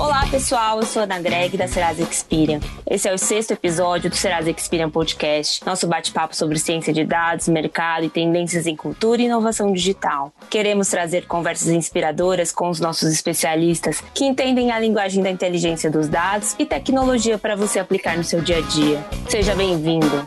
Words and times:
Olá, 0.00 0.26
pessoal. 0.30 0.78
Eu 0.80 0.86
sou 0.86 1.00
a 1.00 1.04
Ana 1.04 1.20
Greg, 1.20 1.58
da 1.58 1.68
Serasa 1.68 2.00
Experian. 2.00 2.58
Esse 2.88 3.06
é 3.06 3.12
o 3.12 3.18
sexto 3.18 3.50
episódio 3.50 4.08
do 4.08 4.16
Serasa 4.16 4.50
Experian 4.50 4.88
Podcast, 4.88 5.64
nosso 5.66 5.86
bate-papo 5.86 6.34
sobre 6.34 6.58
ciência 6.58 6.90
de 6.90 7.04
dados, 7.04 7.48
mercado 7.48 8.06
e 8.06 8.08
tendências 8.08 8.66
em 8.66 8.74
cultura 8.74 9.20
e 9.20 9.26
inovação 9.26 9.70
digital. 9.70 10.32
Queremos 10.48 10.88
trazer 10.88 11.26
conversas 11.26 11.68
inspiradoras 11.68 12.50
com 12.50 12.70
os 12.70 12.80
nossos 12.80 13.12
especialistas 13.12 14.02
que 14.14 14.24
entendem 14.24 14.72
a 14.72 14.80
linguagem 14.80 15.22
da 15.22 15.30
inteligência 15.30 15.90
dos 15.90 16.08
dados 16.08 16.56
e 16.58 16.64
tecnologia 16.64 17.36
para 17.36 17.54
você 17.54 17.78
aplicar 17.78 18.16
no 18.16 18.24
seu 18.24 18.40
dia 18.40 18.56
a 18.56 18.62
dia. 18.62 19.04
Seja 19.28 19.54
bem-vindo. 19.54 20.26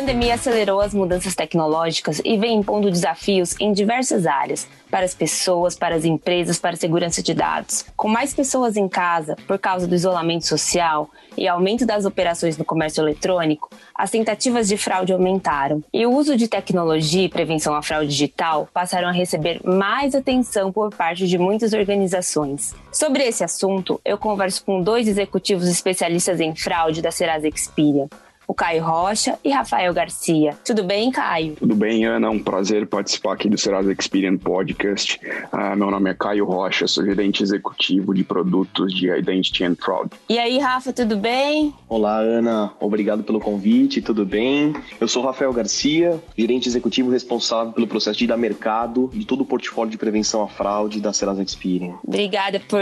Pandemia 0.00 0.32
acelerou 0.32 0.80
as 0.80 0.94
mudanças 0.94 1.34
tecnológicas 1.34 2.22
e 2.24 2.38
vem 2.38 2.56
impondo 2.56 2.90
desafios 2.90 3.54
em 3.60 3.70
diversas 3.70 4.26
áreas, 4.26 4.66
para 4.90 5.04
as 5.04 5.14
pessoas, 5.14 5.76
para 5.76 5.94
as 5.94 6.06
empresas, 6.06 6.58
para 6.58 6.70
a 6.70 6.76
segurança 6.76 7.22
de 7.22 7.34
dados. 7.34 7.84
Com 7.94 8.08
mais 8.08 8.32
pessoas 8.32 8.78
em 8.78 8.88
casa 8.88 9.36
por 9.46 9.58
causa 9.58 9.86
do 9.86 9.94
isolamento 9.94 10.46
social 10.46 11.10
e 11.36 11.46
aumento 11.46 11.84
das 11.84 12.06
operações 12.06 12.56
no 12.56 12.64
comércio 12.64 13.02
eletrônico, 13.02 13.68
as 13.94 14.10
tentativas 14.10 14.68
de 14.68 14.78
fraude 14.78 15.12
aumentaram. 15.12 15.84
E 15.92 16.06
o 16.06 16.12
uso 16.12 16.34
de 16.34 16.48
tecnologia 16.48 17.24
e 17.24 17.28
prevenção 17.28 17.74
à 17.74 17.82
fraude 17.82 18.08
digital 18.08 18.70
passaram 18.72 19.08
a 19.08 19.12
receber 19.12 19.60
mais 19.62 20.14
atenção 20.14 20.72
por 20.72 20.88
parte 20.94 21.28
de 21.28 21.36
muitas 21.36 21.74
organizações. 21.74 22.74
Sobre 22.90 23.22
esse 23.24 23.44
assunto, 23.44 24.00
eu 24.02 24.16
converso 24.16 24.64
com 24.64 24.80
dois 24.80 25.06
executivos 25.06 25.68
especialistas 25.68 26.40
em 26.40 26.56
fraude 26.56 27.02
da 27.02 27.10
Serasa 27.10 27.46
Experian 27.46 28.08
o 28.50 28.54
Caio 28.54 28.82
Rocha 28.82 29.38
e 29.44 29.50
Rafael 29.50 29.94
Garcia. 29.94 30.58
Tudo 30.64 30.82
bem, 30.82 31.12
Caio? 31.12 31.54
Tudo 31.54 31.72
bem, 31.76 32.04
Ana. 32.04 32.30
Um 32.30 32.40
prazer 32.40 32.84
participar 32.84 33.34
aqui 33.34 33.48
do 33.48 33.56
Serasa 33.56 33.92
Experian 33.92 34.36
Podcast. 34.36 35.20
Uh, 35.52 35.76
meu 35.76 35.88
nome 35.88 36.10
é 36.10 36.14
Caio 36.14 36.44
Rocha, 36.44 36.88
sou 36.88 37.04
gerente 37.04 37.44
executivo 37.44 38.12
de 38.12 38.24
produtos 38.24 38.92
de 38.92 39.08
Identity 39.08 39.62
and 39.62 39.76
Fraud. 39.76 40.10
E 40.28 40.36
aí, 40.36 40.58
Rafa, 40.58 40.92
tudo 40.92 41.16
bem? 41.16 41.72
Olá, 41.88 42.18
Ana. 42.18 42.72
Obrigado 42.80 43.22
pelo 43.22 43.38
convite, 43.38 44.02
tudo 44.02 44.26
bem? 44.26 44.74
Eu 45.00 45.06
sou 45.06 45.22
Rafael 45.22 45.52
Garcia, 45.52 46.20
gerente 46.36 46.68
executivo 46.68 47.08
responsável 47.08 47.72
pelo 47.72 47.86
processo 47.86 48.18
de 48.18 48.26
dar 48.26 48.36
mercado 48.36 49.12
de 49.14 49.24
todo 49.24 49.42
o 49.42 49.46
portfólio 49.46 49.92
de 49.92 49.96
prevenção 49.96 50.42
à 50.42 50.48
fraude 50.48 51.00
da 51.00 51.12
Serasa 51.12 51.40
Experian. 51.40 51.94
Obrigada 52.04 52.58
por 52.58 52.80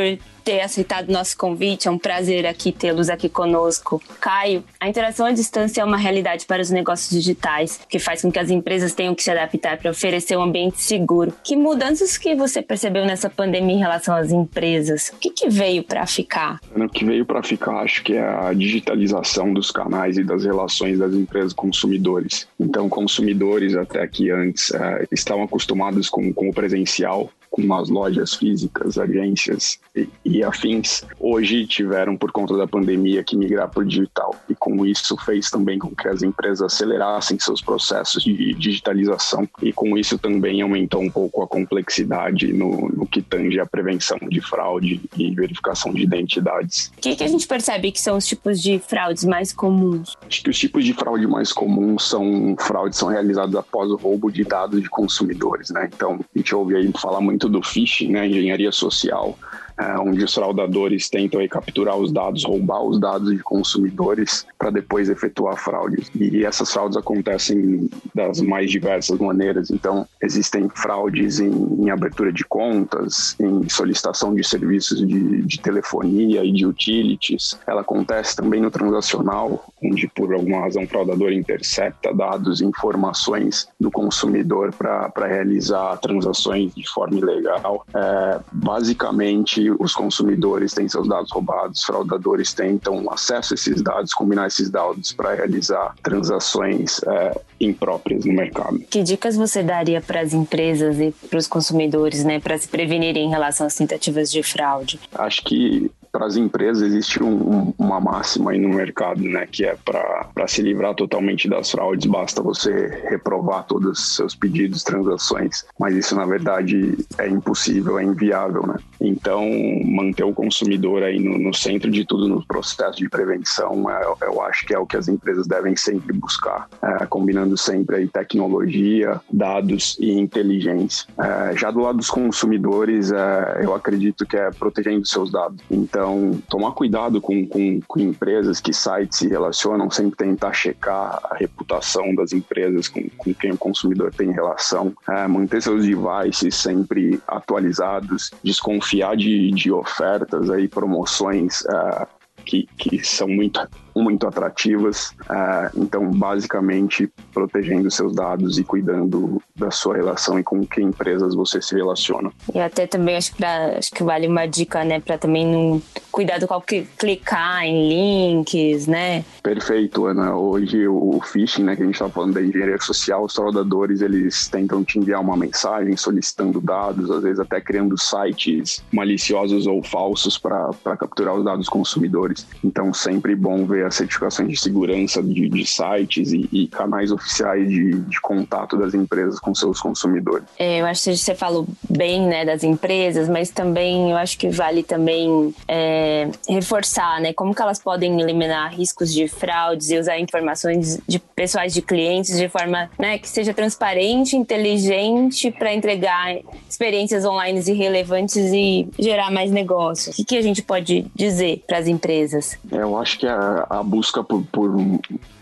ter 0.48 0.62
aceitado 0.62 1.10
nosso 1.10 1.36
convite. 1.36 1.88
É 1.88 1.90
um 1.90 1.98
prazer 1.98 2.46
aqui 2.46 2.72
tê-los 2.72 3.10
aqui 3.10 3.28
conosco. 3.28 4.00
Caio, 4.18 4.64
a 4.80 4.88
interação 4.88 5.26
à 5.26 5.30
distância 5.30 5.57
é 5.76 5.84
uma 5.84 5.96
realidade 5.96 6.46
para 6.46 6.62
os 6.62 6.70
negócios 6.70 7.10
digitais, 7.10 7.80
que 7.88 7.98
faz 7.98 8.22
com 8.22 8.30
que 8.30 8.38
as 8.38 8.50
empresas 8.50 8.92
tenham 8.92 9.14
que 9.14 9.22
se 9.22 9.30
adaptar 9.30 9.78
para 9.78 9.90
oferecer 9.90 10.36
um 10.36 10.42
ambiente 10.42 10.80
seguro. 10.80 11.32
Que 11.42 11.56
mudanças 11.56 12.16
que 12.16 12.34
você 12.34 12.62
percebeu 12.62 13.04
nessa 13.04 13.28
pandemia 13.28 13.76
em 13.76 13.78
relação 13.78 14.14
às 14.14 14.30
empresas? 14.30 15.12
O 15.14 15.18
que, 15.18 15.30
que 15.30 15.48
veio 15.48 15.82
para 15.82 16.06
ficar? 16.06 16.60
O 16.74 16.88
que 16.88 17.04
veio 17.04 17.24
para 17.24 17.42
ficar, 17.42 17.80
acho 17.80 18.02
que 18.02 18.14
é 18.14 18.22
a 18.22 18.52
digitalização 18.52 19.52
dos 19.52 19.70
canais 19.70 20.16
e 20.16 20.24
das 20.24 20.44
relações 20.44 20.98
das 20.98 21.12
empresas 21.12 21.52
consumidores. 21.52 22.48
Então, 22.58 22.88
consumidores 22.88 23.74
até 23.74 24.02
aqui 24.02 24.30
antes 24.30 24.70
é, 24.72 25.06
estavam 25.12 25.44
acostumados 25.44 26.08
com, 26.08 26.32
com 26.32 26.48
o 26.48 26.52
presencial, 26.52 27.30
com 27.50 27.74
as 27.74 27.88
lojas 27.88 28.34
físicas, 28.34 28.98
agências 28.98 29.78
e, 29.94 30.08
e, 30.24 30.42
afins, 30.42 31.02
hoje 31.18 31.66
tiveram, 31.66 32.16
por 32.16 32.30
conta 32.30 32.56
da 32.56 32.66
pandemia, 32.66 33.24
que 33.24 33.36
migrar 33.36 33.68
para 33.68 33.82
o 33.82 33.84
digital. 33.84 34.34
E 34.48 34.54
com 34.54 34.84
isso 34.84 35.16
fez 35.18 35.50
também 35.50 35.78
com 35.78 35.94
que 35.94 36.08
as 36.08 36.22
empresas 36.22 36.62
acelerassem 36.62 37.38
seus 37.38 37.60
processos 37.60 38.22
de 38.22 38.54
digitalização 38.54 39.48
e 39.62 39.72
com 39.72 39.96
isso 39.96 40.18
também 40.18 40.62
aumentou 40.62 41.02
um 41.02 41.10
pouco 41.10 41.42
a 41.42 41.48
complexidade 41.48 42.52
no, 42.52 42.88
no 42.88 43.06
que 43.06 43.22
tange 43.22 43.58
a 43.58 43.66
prevenção 43.66 44.18
de 44.28 44.40
fraude 44.40 45.00
e 45.16 45.34
verificação 45.34 45.92
de 45.92 46.02
identidades. 46.02 46.92
O 46.96 47.00
que, 47.00 47.16
que 47.16 47.24
a 47.24 47.28
gente 47.28 47.46
percebe 47.46 47.92
que 47.92 48.00
são 48.00 48.16
os 48.16 48.26
tipos 48.26 48.60
de 48.60 48.78
fraudes 48.78 49.24
mais 49.24 49.52
comuns? 49.52 50.16
Acho 50.26 50.42
que 50.42 50.50
os 50.50 50.58
tipos 50.58 50.84
de 50.84 50.92
fraude 50.92 51.26
mais 51.26 51.52
comuns 51.52 52.08
são 52.08 52.56
fraudes 52.58 52.98
são 52.98 53.08
realizados 53.08 53.54
após 53.54 53.90
o 53.90 53.96
roubo 53.96 54.30
de 54.30 54.44
dados 54.44 54.82
de 54.82 54.88
consumidores, 54.88 55.70
né? 55.70 55.88
Então, 55.94 56.20
a 56.34 56.38
gente 56.38 56.54
ouve 56.54 56.76
aí 56.76 56.90
falar 57.00 57.20
muito 57.20 57.37
do 57.46 57.62
phishing, 57.62 58.12
né, 58.12 58.26
engenharia 58.26 58.72
social, 58.72 59.38
é, 59.78 59.96
onde 59.98 60.24
os 60.24 60.34
fraudadores 60.34 61.08
tentam 61.08 61.40
aí, 61.40 61.48
capturar 61.48 61.96
os 61.96 62.10
dados, 62.10 62.44
roubar 62.44 62.82
os 62.82 62.98
dados 62.98 63.30
de 63.30 63.38
consumidores 63.38 64.44
para 64.58 64.70
depois 64.70 65.08
efetuar 65.08 65.56
fraudes. 65.56 66.10
E 66.16 66.44
essas 66.44 66.72
fraudes 66.72 66.96
acontecem 66.96 67.88
das 68.12 68.40
mais 68.40 68.70
diversas 68.70 69.18
maneiras. 69.20 69.70
Então, 69.70 70.06
existem 70.20 70.68
fraudes 70.68 71.38
em, 71.38 71.50
em 71.78 71.90
abertura 71.90 72.32
de 72.32 72.44
contas, 72.44 73.36
em 73.38 73.68
solicitação 73.68 74.34
de 74.34 74.42
serviços 74.42 74.98
de, 75.06 75.42
de, 75.42 75.60
telefonia 75.60 76.44
e 76.44 76.50
de 76.50 76.66
utilities. 76.66 77.56
Ela 77.64 77.82
acontece 77.82 78.34
também 78.34 78.60
no 78.60 78.72
transacional, 78.72 79.72
onde 79.82 80.08
por 80.08 80.32
alguma 80.34 80.60
razão 80.60 80.84
o 80.84 80.88
fraudador 80.88 81.32
intercepta 81.32 82.12
dados 82.12 82.60
e 82.60 82.64
informações 82.64 83.68
do 83.78 83.90
consumidor 83.90 84.72
para 84.72 85.26
realizar 85.26 85.96
transações 85.98 86.74
de 86.74 86.88
forma 86.88 87.18
ilegal. 87.18 87.86
É, 87.94 88.40
basicamente, 88.52 89.70
os 89.78 89.94
consumidores 89.94 90.72
têm 90.74 90.88
seus 90.88 91.08
dados 91.08 91.30
roubados, 91.30 91.82
fraudadores 91.82 92.52
tentam 92.52 93.10
acesso 93.10 93.54
a 93.54 93.56
esses 93.56 93.82
dados, 93.82 94.12
combinar 94.12 94.46
esses 94.46 94.70
dados 94.70 95.12
para 95.12 95.34
realizar 95.34 95.94
transações 96.02 97.00
é, 97.04 97.40
impróprias 97.60 98.24
no 98.24 98.32
mercado. 98.32 98.78
Que 98.90 99.02
dicas 99.02 99.36
você 99.36 99.62
daria 99.62 100.00
para 100.00 100.20
as 100.20 100.32
empresas 100.32 100.98
e 100.98 101.12
para 101.28 101.38
os 101.38 101.46
consumidores, 101.46 102.24
né, 102.24 102.40
para 102.40 102.56
se 102.58 102.68
prevenirem 102.68 103.26
em 103.26 103.30
relação 103.30 103.66
às 103.66 103.74
tentativas 103.74 104.30
de 104.30 104.42
fraude? 104.42 105.00
Acho 105.14 105.42
que 105.44 105.90
para 106.10 106.26
as 106.26 106.36
empresas 106.36 106.82
existe 106.82 107.22
um, 107.22 107.28
um, 107.28 107.74
uma 107.78 108.00
máxima 108.00 108.50
aí 108.50 108.58
no 108.58 108.68
mercado, 108.68 109.20
né, 109.20 109.46
que 109.50 109.64
é 109.64 109.76
para 109.84 110.48
se 110.48 110.62
livrar 110.62 110.94
totalmente 110.94 111.48
das 111.48 111.70
fraudes, 111.70 112.06
basta 112.06 112.42
você 112.42 113.02
reprovar 113.08 113.66
todos 113.66 113.98
os 113.98 114.16
seus 114.16 114.34
pedidos, 114.34 114.82
transações, 114.82 115.64
mas 115.78 115.94
isso 115.94 116.14
na 116.14 116.24
verdade 116.24 116.96
é 117.18 117.28
impossível, 117.28 117.98
é 117.98 118.04
inviável, 118.04 118.66
né? 118.66 118.76
Então, 119.00 119.44
manter 119.84 120.24
o 120.24 120.32
consumidor 120.32 121.02
aí 121.02 121.18
no, 121.18 121.38
no 121.38 121.54
centro 121.54 121.90
de 121.90 122.04
tudo 122.04 122.28
no 122.28 122.44
processo 122.46 122.98
de 122.98 123.08
prevenção, 123.08 123.88
é, 123.90 124.14
eu 124.22 124.42
acho 124.42 124.66
que 124.66 124.74
é 124.74 124.78
o 124.78 124.86
que 124.86 124.96
as 124.96 125.08
empresas 125.08 125.46
devem 125.46 125.76
sempre 125.76 126.12
buscar, 126.12 126.68
é, 126.82 127.06
combinando 127.06 127.56
sempre 127.56 127.96
aí 127.96 128.08
tecnologia, 128.08 129.20
dados 129.32 129.96
e 130.00 130.12
inteligência. 130.12 131.06
É, 131.18 131.56
já 131.56 131.70
do 131.70 131.80
lado 131.80 131.98
dos 131.98 132.10
consumidores, 132.10 133.12
é, 133.12 133.60
eu 133.62 133.74
acredito 133.74 134.26
que 134.26 134.36
é 134.36 134.50
protegendo 134.50 135.06
seus 135.06 135.30
dados. 135.30 135.58
Então, 135.70 135.97
então, 135.98 136.40
tomar 136.48 136.70
cuidado 136.72 137.20
com, 137.20 137.44
com, 137.44 137.80
com, 137.80 137.98
empresas 137.98 138.60
que 138.60 138.72
sites 138.72 139.18
se 139.18 139.26
relacionam, 139.26 139.90
sempre 139.90 140.16
tentar 140.16 140.52
checar 140.52 141.18
a 141.24 141.34
reputação 141.34 142.14
das 142.14 142.32
empresas 142.32 142.86
com, 142.86 143.04
com 143.16 143.34
quem 143.34 143.50
o 143.50 143.58
consumidor 143.58 144.14
tem 144.14 144.30
relação, 144.30 144.94
é, 145.08 145.26
manter 145.26 145.60
seus 145.60 145.84
devices 145.84 146.54
sempre 146.54 147.20
atualizados, 147.26 148.30
desconfiar 148.44 149.16
de, 149.16 149.50
de 149.50 149.72
ofertas, 149.72 150.48
aí, 150.50 150.68
promoções 150.68 151.64
é, 151.66 152.06
que, 152.44 152.68
que 152.78 153.04
são 153.04 153.26
muito 153.26 153.60
muito 153.98 154.26
atrativas. 154.26 155.10
Uh, 155.22 155.82
então, 155.82 156.10
basicamente, 156.10 157.10
protegendo 157.32 157.90
seus 157.90 158.14
dados 158.14 158.58
e 158.58 158.64
cuidando 158.64 159.42
da 159.56 159.70
sua 159.70 159.96
relação 159.96 160.38
e 160.38 160.42
com 160.42 160.66
que 160.66 160.80
empresas 160.80 161.34
você 161.34 161.60
se 161.60 161.74
relaciona. 161.74 162.30
E 162.54 162.60
até 162.60 162.86
também 162.86 163.16
acho 163.16 163.32
que, 163.32 163.38
pra, 163.38 163.78
acho 163.78 163.90
que 163.90 164.02
vale 164.02 164.26
uma 164.26 164.46
dica, 164.46 164.84
né, 164.84 165.00
para 165.00 165.18
também 165.18 165.46
não 165.46 165.82
cuidado 166.10 166.46
com 166.46 166.60
que 166.60 166.82
clicar 166.98 167.64
em 167.64 167.88
links, 167.88 168.86
né? 168.86 169.24
Perfeito, 169.42 170.06
Ana. 170.06 170.34
Hoje 170.34 170.88
o 170.88 171.20
phishing, 171.20 171.62
né, 171.62 171.76
que 171.76 171.82
a 171.82 171.84
gente 171.84 171.94
está 171.94 172.08
falando 172.08 172.34
da 172.34 172.42
engenharia 172.42 172.78
social, 172.78 173.24
os 173.24 173.34
fraudadores 173.34 174.00
eles 174.00 174.48
tentam 174.48 174.84
te 174.84 174.98
enviar 174.98 175.20
uma 175.20 175.36
mensagem 175.36 175.96
solicitando 175.96 176.60
dados, 176.60 177.10
às 177.10 177.22
vezes 177.22 177.38
até 177.38 177.60
criando 177.60 177.96
sites 177.96 178.82
maliciosos 178.92 179.66
ou 179.66 179.82
falsos 179.82 180.36
para 180.36 180.96
capturar 180.98 181.34
os 181.34 181.44
dados 181.44 181.68
consumidores. 181.68 182.46
Então, 182.64 182.92
sempre 182.92 183.34
bom 183.34 183.64
ver 183.64 183.86
as 183.88 183.96
certificações 183.96 184.48
de 184.48 184.56
segurança 184.56 185.22
de, 185.22 185.48
de 185.48 185.66
sites 185.66 186.32
e, 186.32 186.48
e, 186.52 186.68
canais 186.68 187.10
oficiais 187.10 187.68
de, 187.68 188.00
de, 188.00 188.20
contato 188.20 188.76
das 188.76 188.94
empresas 188.94 189.40
com 189.40 189.54
seus 189.54 189.80
consumidores. 189.80 190.44
É, 190.58 190.80
eu 190.80 190.86
acho 190.86 191.04
que 191.04 191.16
você 191.16 191.34
falou 191.34 191.66
bem 191.88 192.26
né, 192.26 192.44
das 192.44 192.62
empresas, 192.62 193.28
mas 193.28 193.50
também 193.50 194.10
eu 194.10 194.16
acho 194.16 194.38
que 194.38 194.48
vale 194.48 194.82
também 194.82 195.54
é, 195.66 196.28
reforçar 196.48 197.20
né, 197.20 197.32
como 197.32 197.54
que 197.54 197.62
elas 197.62 197.78
podem 197.78 198.20
eliminar 198.20 198.74
riscos 198.74 199.12
de 199.12 199.26
fraudes 199.28 199.90
e 199.90 199.98
usar 199.98 200.18
informações 200.18 201.00
de 201.06 201.18
pessoais 201.18 201.72
de 201.72 201.82
clientes 201.82 202.36
de 202.36 202.48
forma 202.48 202.90
né, 202.98 203.18
que 203.18 203.28
seja 203.28 203.54
transparente, 203.54 204.36
inteligente 204.36 205.50
para 205.50 205.72
entregar 205.72 206.36
experiências 206.68 207.24
online 207.24 207.62
e 207.66 207.72
relevantes 207.72 208.36
e 208.52 208.88
gerar 208.98 209.30
mais 209.30 209.50
negócios. 209.50 210.14
O 210.14 210.16
que, 210.16 210.24
que 210.24 210.36
a 210.36 210.42
gente 210.42 210.62
pode 210.62 211.06
dizer 211.14 211.64
para 211.66 211.78
as 211.78 211.86
empresas? 211.86 212.58
É, 212.70 212.76
eu 212.76 212.96
acho 212.96 213.18
que 213.18 213.26
a, 213.26 213.66
a 213.68 213.77
a 213.78 213.82
busca 213.82 214.22
por, 214.22 214.42
por 214.44 214.70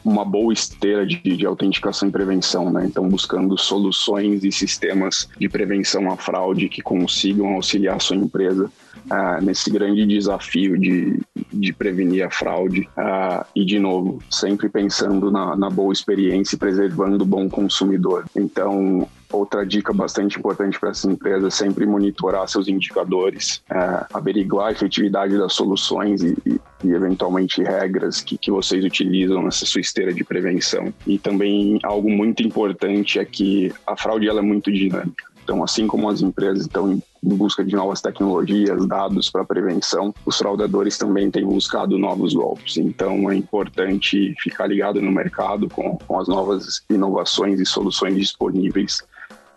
uma 0.04 0.24
boa 0.24 0.52
esteira 0.52 1.06
de, 1.06 1.16
de, 1.16 1.46
autenticação 1.46 2.08
e 2.08 2.12
prevenção, 2.12 2.70
né? 2.70 2.86
Então, 2.86 3.08
buscando 3.08 3.58
soluções 3.58 4.44
e 4.44 4.52
sistemas 4.52 5.28
de 5.38 5.48
prevenção 5.48 6.10
à 6.10 6.16
fraude 6.16 6.68
que 6.68 6.82
consigam 6.82 7.54
auxiliar 7.54 7.96
a 7.96 8.00
sua 8.00 8.16
empresa 8.16 8.70
uh, 9.10 9.44
nesse 9.44 9.70
grande 9.70 10.06
desafio 10.06 10.78
de, 10.78 11.20
de 11.52 11.72
prevenir 11.72 12.24
a 12.24 12.30
fraude. 12.30 12.88
Uh, 12.96 13.44
e, 13.54 13.64
de 13.64 13.78
novo, 13.78 14.22
sempre 14.30 14.68
pensando 14.68 15.30
na, 15.30 15.56
na 15.56 15.70
boa 15.70 15.92
experiência 15.92 16.54
e 16.54 16.58
preservando 16.58 17.22
o 17.22 17.26
bom 17.26 17.48
consumidor. 17.48 18.26
Então, 18.36 19.08
Outra 19.32 19.66
dica 19.66 19.92
bastante 19.92 20.38
importante 20.38 20.78
para 20.78 20.90
essa 20.90 21.10
empresa 21.10 21.48
é 21.48 21.50
sempre 21.50 21.84
monitorar 21.84 22.48
seus 22.48 22.68
indicadores, 22.68 23.62
é, 23.70 24.06
averiguar 24.14 24.68
a 24.68 24.72
efetividade 24.72 25.36
das 25.36 25.52
soluções 25.52 26.22
e, 26.22 26.36
e, 26.46 26.60
e 26.84 26.92
eventualmente 26.92 27.62
regras 27.62 28.20
que, 28.20 28.38
que 28.38 28.50
vocês 28.50 28.84
utilizam 28.84 29.42
nessa 29.42 29.66
sua 29.66 29.80
esteira 29.80 30.12
de 30.12 30.22
prevenção. 30.22 30.92
E 31.06 31.18
também 31.18 31.78
algo 31.82 32.08
muito 32.08 32.42
importante 32.42 33.18
é 33.18 33.24
que 33.24 33.72
a 33.86 33.96
fraude 33.96 34.28
ela 34.28 34.38
é 34.40 34.42
muito 34.42 34.70
dinâmica. 34.72 35.24
Então, 35.46 35.62
assim 35.62 35.86
como 35.86 36.08
as 36.10 36.22
empresas 36.22 36.62
estão 36.62 36.92
em 36.92 37.00
busca 37.22 37.64
de 37.64 37.72
novas 37.72 38.00
tecnologias, 38.00 38.84
dados 38.88 39.30
para 39.30 39.44
prevenção, 39.44 40.12
os 40.24 40.38
fraudadores 40.38 40.98
também 40.98 41.30
têm 41.30 41.46
buscado 41.46 41.96
novos 41.96 42.34
golpes. 42.34 42.76
Então, 42.76 43.30
é 43.30 43.36
importante 43.36 44.34
ficar 44.40 44.66
ligado 44.66 45.00
no 45.00 45.12
mercado 45.12 45.68
com, 45.68 45.98
com 45.98 46.18
as 46.18 46.26
novas 46.26 46.82
inovações 46.90 47.60
e 47.60 47.64
soluções 47.64 48.16
disponíveis 48.16 49.04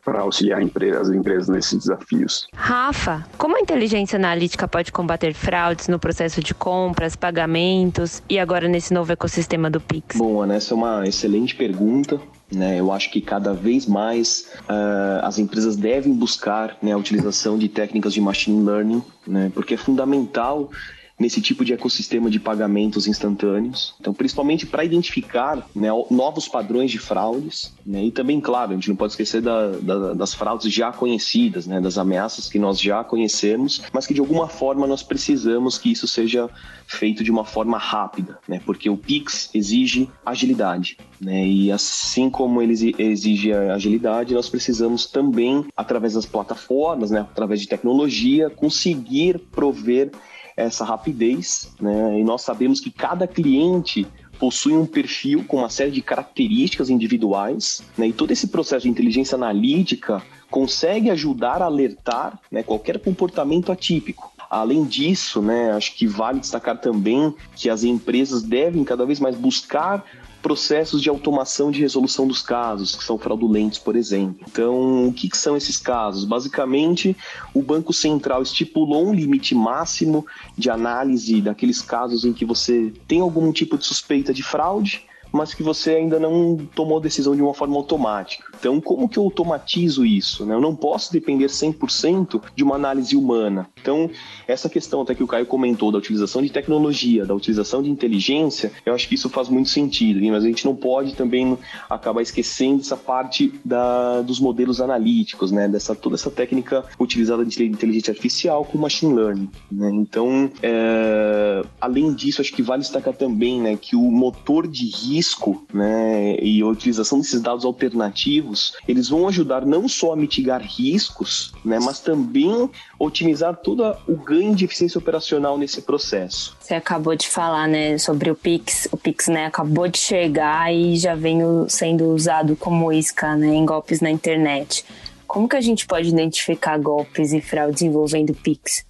para 0.10 0.22
auxiliar 0.22 0.60
as 1.00 1.10
empresas 1.10 1.48
nesses 1.48 1.80
desafios. 1.80 2.48
Rafa, 2.54 3.26
como 3.38 3.56
a 3.56 3.60
inteligência 3.60 4.18
analítica 4.18 4.68
pode 4.68 4.92
combater 4.92 5.34
fraudes 5.34 5.88
no 5.88 6.00
processo 6.00 6.42
de 6.42 6.54
compras, 6.54 7.16
pagamentos 7.16 8.24
e 8.28 8.40
agora 8.40 8.68
nesse 8.68 8.94
novo 8.94 9.12
ecossistema 9.12 9.70
do 9.70 9.80
Pix? 9.80 10.18
Bom, 10.18 10.42
Ana, 10.42 10.56
essa 10.56 10.74
é 10.74 10.78
uma 10.78 11.08
excelente 11.08 11.56
pergunta. 11.56 12.20
Né, 12.52 12.80
eu 12.80 12.92
acho 12.92 13.12
que 13.12 13.22
cada 13.22 13.54
vez 13.54 13.86
mais 13.86 14.50
uh, 14.62 15.24
as 15.24 15.38
empresas 15.38 15.76
devem 15.76 16.12
buscar 16.12 16.76
né, 16.82 16.94
a 16.94 16.98
utilização 16.98 17.60
de 17.60 17.70
técnicas 17.70 18.12
de 18.12 18.20
machine 18.20 18.66
learning, 18.66 19.04
né, 19.28 19.52
porque 19.54 19.76
é 19.76 19.78
fundamental 19.78 20.72
nesse 21.20 21.42
tipo 21.42 21.66
de 21.66 21.74
ecossistema 21.74 22.30
de 22.30 22.40
pagamentos 22.40 23.08
instantâneos. 23.08 23.94
Então, 24.00 24.14
principalmente 24.14 24.66
para 24.66 24.86
identificar 24.86 25.68
né, 25.76 25.90
novos 26.10 26.48
padrões 26.48 26.90
de 26.90 26.98
fraudes. 26.98 27.74
Né, 27.86 28.06
e 28.06 28.12
também, 28.12 28.40
claro, 28.40 28.72
a 28.72 28.76
gente 28.76 28.90
não 28.90 28.96
pode 28.96 29.14
esquecer 29.14 29.42
da, 29.42 29.72
da, 29.72 30.14
das 30.14 30.34
fraudes 30.34 30.72
já 30.72 30.92
conhecidas, 30.92 31.68
né, 31.68 31.82
das 31.82 31.98
ameaças 31.98 32.48
que 32.48 32.58
nós 32.58 32.80
já 32.80 33.04
conhecemos, 33.04 33.82
mas 33.92 34.08
que 34.08 34.14
de 34.14 34.20
alguma 34.20 34.48
forma 34.48 34.88
nós 34.88 35.04
precisamos 35.04 35.78
que 35.78 35.92
isso 35.92 36.08
seja 36.08 36.50
feito 36.88 37.24
de 37.24 37.32
uma 37.32 37.44
forma 37.44 37.78
rápida, 37.78 38.40
né, 38.48 38.62
porque 38.66 38.90
o 38.90 38.98
Pix 38.98 39.50
exige 39.54 40.10
agilidade. 40.26 40.98
Né, 41.20 41.46
e 41.46 41.72
assim 41.72 42.30
como 42.30 42.62
ele 42.62 42.96
exige 42.98 43.52
agilidade, 43.52 44.34
nós 44.34 44.48
precisamos 44.48 45.06
também, 45.06 45.66
através 45.76 46.14
das 46.14 46.26
plataformas, 46.26 47.12
né, 47.12 47.22
através 47.22 47.60
de 47.60 47.68
tecnologia, 47.68 48.50
conseguir 48.50 49.40
prover 49.52 50.12
essa 50.60 50.84
rapidez, 50.84 51.72
né? 51.80 52.20
E 52.20 52.24
nós 52.24 52.42
sabemos 52.42 52.80
que 52.80 52.92
cada 52.92 53.28
cliente 53.28 54.06
possui 54.38 54.74
um 54.74 54.86
perfil 54.86 55.44
com 55.46 55.58
uma 55.58 55.70
série 55.70 55.92
de 55.92 56.02
características 56.02 56.90
individuais, 56.90 57.82
né? 57.98 58.08
E 58.08 58.14
todo 58.14 58.32
esse 58.32 58.48
processo 58.48 58.84
de 58.84 58.90
inteligência 58.90 59.36
analítica 59.36 60.22
consegue 60.50 61.10
ajudar 61.10 61.62
a 61.62 61.66
alertar 61.66 62.40
né, 62.52 62.64
qualquer 62.64 63.00
comportamento 63.00 63.72
atípico. 63.72 64.32
Além 64.50 64.84
disso, 64.84 65.44
né, 65.44 65.72
acho 65.74 65.96
que 65.96 66.08
vale 66.08 66.40
destacar 66.40 66.82
também 66.82 67.34
que 67.56 67.70
as 67.70 67.84
empresas 67.84 68.42
devem 68.42 68.84
cada 68.84 69.06
vez 69.06 69.20
mais 69.20 69.36
buscar 69.36 70.04
processos 70.42 71.02
de 71.02 71.10
automação 71.10 71.72
de 71.72 71.80
resolução 71.80 72.28
dos 72.28 72.42
casos, 72.42 72.96
que 72.96 73.04
são 73.04 73.18
fraudulentos, 73.18 73.78
por 73.78 73.96
exemplo. 73.96 74.46
Então, 74.50 75.08
o 75.08 75.14
que, 75.14 75.30
que, 75.30 75.38
são 75.38 75.56
esses 75.56 75.78
casos? 75.78 76.26
Basicamente, 76.26 77.16
o 77.54 77.62
Banco 77.62 77.94
Central 77.94 78.42
estipulou 78.42 79.08
um 79.08 79.14
limite 79.14 79.54
máximo 79.54 80.26
de 80.58 80.70
análise 80.70 81.42
daqueles 81.42 81.82
casos 81.82 82.26
em 82.26 82.34
que 82.34 82.46
você 82.46 82.94
tem 83.08 83.22
algum 83.22 83.52
tipo 83.52 83.78
de 83.78 83.86
suspeita 83.86 84.34
de 84.34 84.44
fraude 84.44 85.08
mas 85.32 85.54
que 85.54 85.62
você 85.62 85.92
ainda 85.92 86.20
não 86.20 86.58
tomou 86.74 87.00
decisão 87.00 87.36
de 87.36 87.42
uma 87.42 87.54
forma 87.54 87.76
automática. 87.76 88.49
Então, 88.60 88.80
como 88.82 89.08
que 89.08 89.18
eu 89.18 89.24
automatizo 89.24 90.06
isso? 90.06 90.46
Né? 90.46 90.54
Eu 90.54 90.62
não 90.62 90.76
posso 90.76 91.12
depender 91.12 91.48
100% 91.48 92.42
de 92.56 92.64
uma 92.64 92.76
análise 92.76 93.16
humana. 93.16 93.68
Então, 93.82 94.10
essa 94.48 94.70
questão 94.70 95.02
até 95.02 95.16
que 95.16 95.24
o 95.24 95.28
Caio 95.28 95.46
comentou 95.46 95.92
da 95.92 95.98
utilização 95.98 96.42
de 96.42 96.50
tecnologia, 96.50 97.26
da 97.26 97.34
utilização 97.34 97.82
de 97.82 97.90
inteligência, 97.90 98.72
eu 98.86 98.94
acho 98.94 99.08
que 99.08 99.16
isso 99.16 99.30
faz 99.30 99.50
muito 99.50 99.70
sentido, 99.70 100.20
mas 100.30 100.44
a 100.44 100.48
gente 100.48 100.66
não 100.66 100.76
pode 100.76 101.16
também 101.16 101.58
acabar 101.90 102.22
esquecendo 102.22 102.82
essa 102.82 102.98
parte 102.98 103.54
da, 103.64 104.22
dos 104.22 104.40
modelos 104.40 104.82
analíticos, 104.82 105.52
né? 105.52 105.68
Dessa, 105.68 105.96
toda 105.96 106.16
essa 106.16 106.30
técnica 106.30 106.84
utilizada 107.00 107.46
de 107.46 107.64
inteligência 107.64 108.12
artificial 108.12 108.66
com 108.66 108.78
machine 108.78 109.14
learning. 109.14 109.50
Né? 109.72 109.90
Então, 109.94 110.52
é, 110.62 111.64
além 111.80 112.14
disso, 112.14 112.42
acho 112.42 112.54
que 112.54 112.62
vale 112.62 112.82
destacar 112.82 113.14
também 113.14 113.62
né, 113.62 113.76
que 113.76 113.96
o 113.96 114.12
motor 114.12 114.68
de 114.68 114.86
risco 114.86 115.66
né, 115.74 116.38
e 116.42 116.62
a 116.62 116.68
utilização 116.68 117.20
desses 117.20 117.42
dados 117.42 117.66
alternativos, 117.66 118.49
eles 118.88 119.10
vão 119.10 119.28
ajudar 119.28 119.66
não 119.66 119.88
só 119.88 120.14
a 120.14 120.16
mitigar 120.16 120.62
riscos, 120.62 121.54
né, 121.64 121.80
mas 121.80 122.00
também 122.00 122.70
otimizar 122.98 123.56
todo 123.56 123.96
o 124.08 124.16
ganho 124.16 124.56
de 124.56 124.66
eficiência 124.66 124.98
operacional 124.98 125.58
nesse 125.58 125.82
processo. 125.82 126.56
Você 126.60 126.74
acabou 126.74 127.16
de 127.16 127.28
falar 127.28 127.68
né, 127.68 127.98
sobre 127.98 128.30
o 128.30 128.36
Pix. 128.36 128.88
O 128.92 128.98
Pix 128.98 129.28
né, 129.28 129.46
acabou 129.46 129.88
de 129.88 129.98
chegar 129.98 130.74
e 130.74 130.98
já 130.98 131.16
vem 131.16 131.40
sendo 131.68 132.06
usado 132.14 132.56
como 132.56 132.92
isca 132.92 133.36
né, 133.36 133.48
em 133.48 133.66
golpes 133.66 134.02
na 134.02 134.10
internet. 134.10 134.86
Como 135.28 135.48
que 135.48 135.56
a 135.56 135.62
gente 135.62 135.86
pode 135.86 136.10
identificar 136.10 136.78
golpes 136.80 137.34
e 137.34 137.40
fraudes 137.40 137.84
envolvendo 137.84 138.34
Pix? 138.34 138.84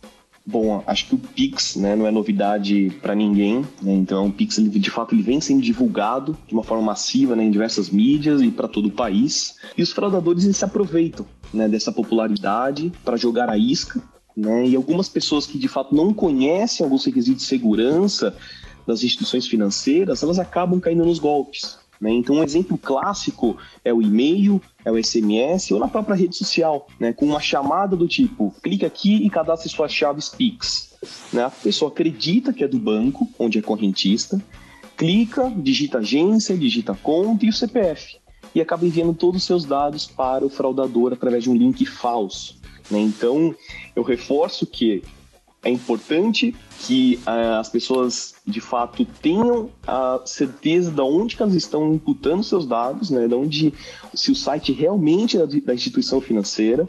Bom, 0.51 0.83
acho 0.87 1.05
que 1.05 1.13
o 1.13 1.17
Pix 1.19 1.75
né, 1.75 1.95
não 1.95 2.07
é 2.07 2.11
novidade 2.11 2.89
para 3.03 3.13
ninguém. 3.13 3.61
Né? 3.83 3.93
Então, 3.93 4.25
o 4.25 4.31
Pix, 4.31 4.57
ele, 4.57 4.67
de 4.67 4.89
fato, 4.89 5.13
ele 5.13 5.21
vem 5.21 5.39
sendo 5.39 5.61
divulgado 5.61 6.35
de 6.47 6.55
uma 6.55 6.63
forma 6.63 6.83
massiva 6.83 7.35
né, 7.35 7.43
em 7.43 7.51
diversas 7.51 7.91
mídias 7.91 8.41
e 8.41 8.49
para 8.49 8.67
todo 8.67 8.87
o 8.87 8.91
país. 8.91 9.57
E 9.77 9.83
os 9.83 9.91
fraudadores 9.91 10.45
eles 10.45 10.57
se 10.57 10.65
aproveitam 10.65 11.23
né, 11.53 11.67
dessa 11.67 11.91
popularidade 11.91 12.91
para 13.05 13.15
jogar 13.15 13.47
a 13.47 13.59
isca. 13.59 14.01
Né? 14.35 14.69
E 14.69 14.75
algumas 14.75 15.07
pessoas 15.07 15.45
que, 15.45 15.59
de 15.59 15.67
fato, 15.67 15.93
não 15.93 16.11
conhecem 16.11 16.83
alguns 16.83 17.05
requisitos 17.05 17.43
de 17.43 17.47
segurança 17.47 18.35
das 18.87 19.03
instituições 19.03 19.45
financeiras, 19.45 20.23
elas 20.23 20.39
acabam 20.39 20.79
caindo 20.79 21.05
nos 21.05 21.19
golpes. 21.19 21.77
Né? 21.99 22.11
Então, 22.11 22.37
um 22.37 22.43
exemplo 22.43 22.77
clássico 22.77 23.57
é 23.83 23.93
o 23.93 24.01
e-mail, 24.01 24.61
é 24.85 24.91
o 24.91 25.03
SMS 25.03 25.71
ou 25.71 25.79
na 25.79 25.87
própria 25.87 26.15
rede 26.15 26.35
social, 26.35 26.87
né? 26.99 27.11
com 27.11 27.25
uma 27.25 27.41
chamada 27.41 27.95
do 27.95 28.07
tipo: 28.07 28.53
clique 28.63 28.85
aqui 28.85 29.15
e 29.25 29.29
cadastre 29.29 29.69
suas 29.69 29.91
chaves 29.91 30.29
Pix. 30.29 30.97
Né? 31.33 31.43
A 31.43 31.49
pessoa 31.49 31.91
acredita 31.91 32.53
que 32.53 32.63
é 32.63 32.67
do 32.67 32.79
banco, 32.79 33.27
onde 33.37 33.59
é 33.59 33.61
correntista, 33.61 34.41
clica, 34.95 35.51
digita 35.55 35.99
agência, 35.99 36.57
digita 36.57 36.97
conta 37.01 37.45
e 37.45 37.49
o 37.49 37.53
CPF. 37.53 38.17
E 38.55 38.61
acaba 38.61 38.85
enviando 38.85 39.13
todos 39.13 39.41
os 39.41 39.47
seus 39.47 39.65
dados 39.65 40.07
para 40.07 40.45
o 40.45 40.49
fraudador 40.49 41.13
através 41.13 41.43
de 41.43 41.49
um 41.49 41.55
link 41.55 41.85
falso. 41.85 42.57
Né? 42.89 42.99
Então, 42.99 43.53
eu 43.95 44.03
reforço 44.03 44.65
que 44.65 45.03
é 45.63 45.69
importante 45.69 46.55
que 46.79 47.19
uh, 47.27 47.59
as 47.59 47.69
pessoas 47.69 48.35
de 48.45 48.61
fato 48.61 49.05
tenham 49.05 49.69
a 49.85 50.21
certeza 50.25 50.89
de 50.89 51.01
onde 51.01 51.35
elas 51.39 51.53
estão 51.53 51.93
imputando 51.93 52.43
seus 52.43 52.65
dados, 52.65 53.09
né, 53.09 53.27
de 53.27 53.33
onde 53.33 53.73
se 54.13 54.31
o 54.31 54.35
site 54.35 54.71
realmente 54.71 55.37
é 55.37 55.45
da 55.45 55.73
instituição 55.73 56.21
financeira. 56.21 56.87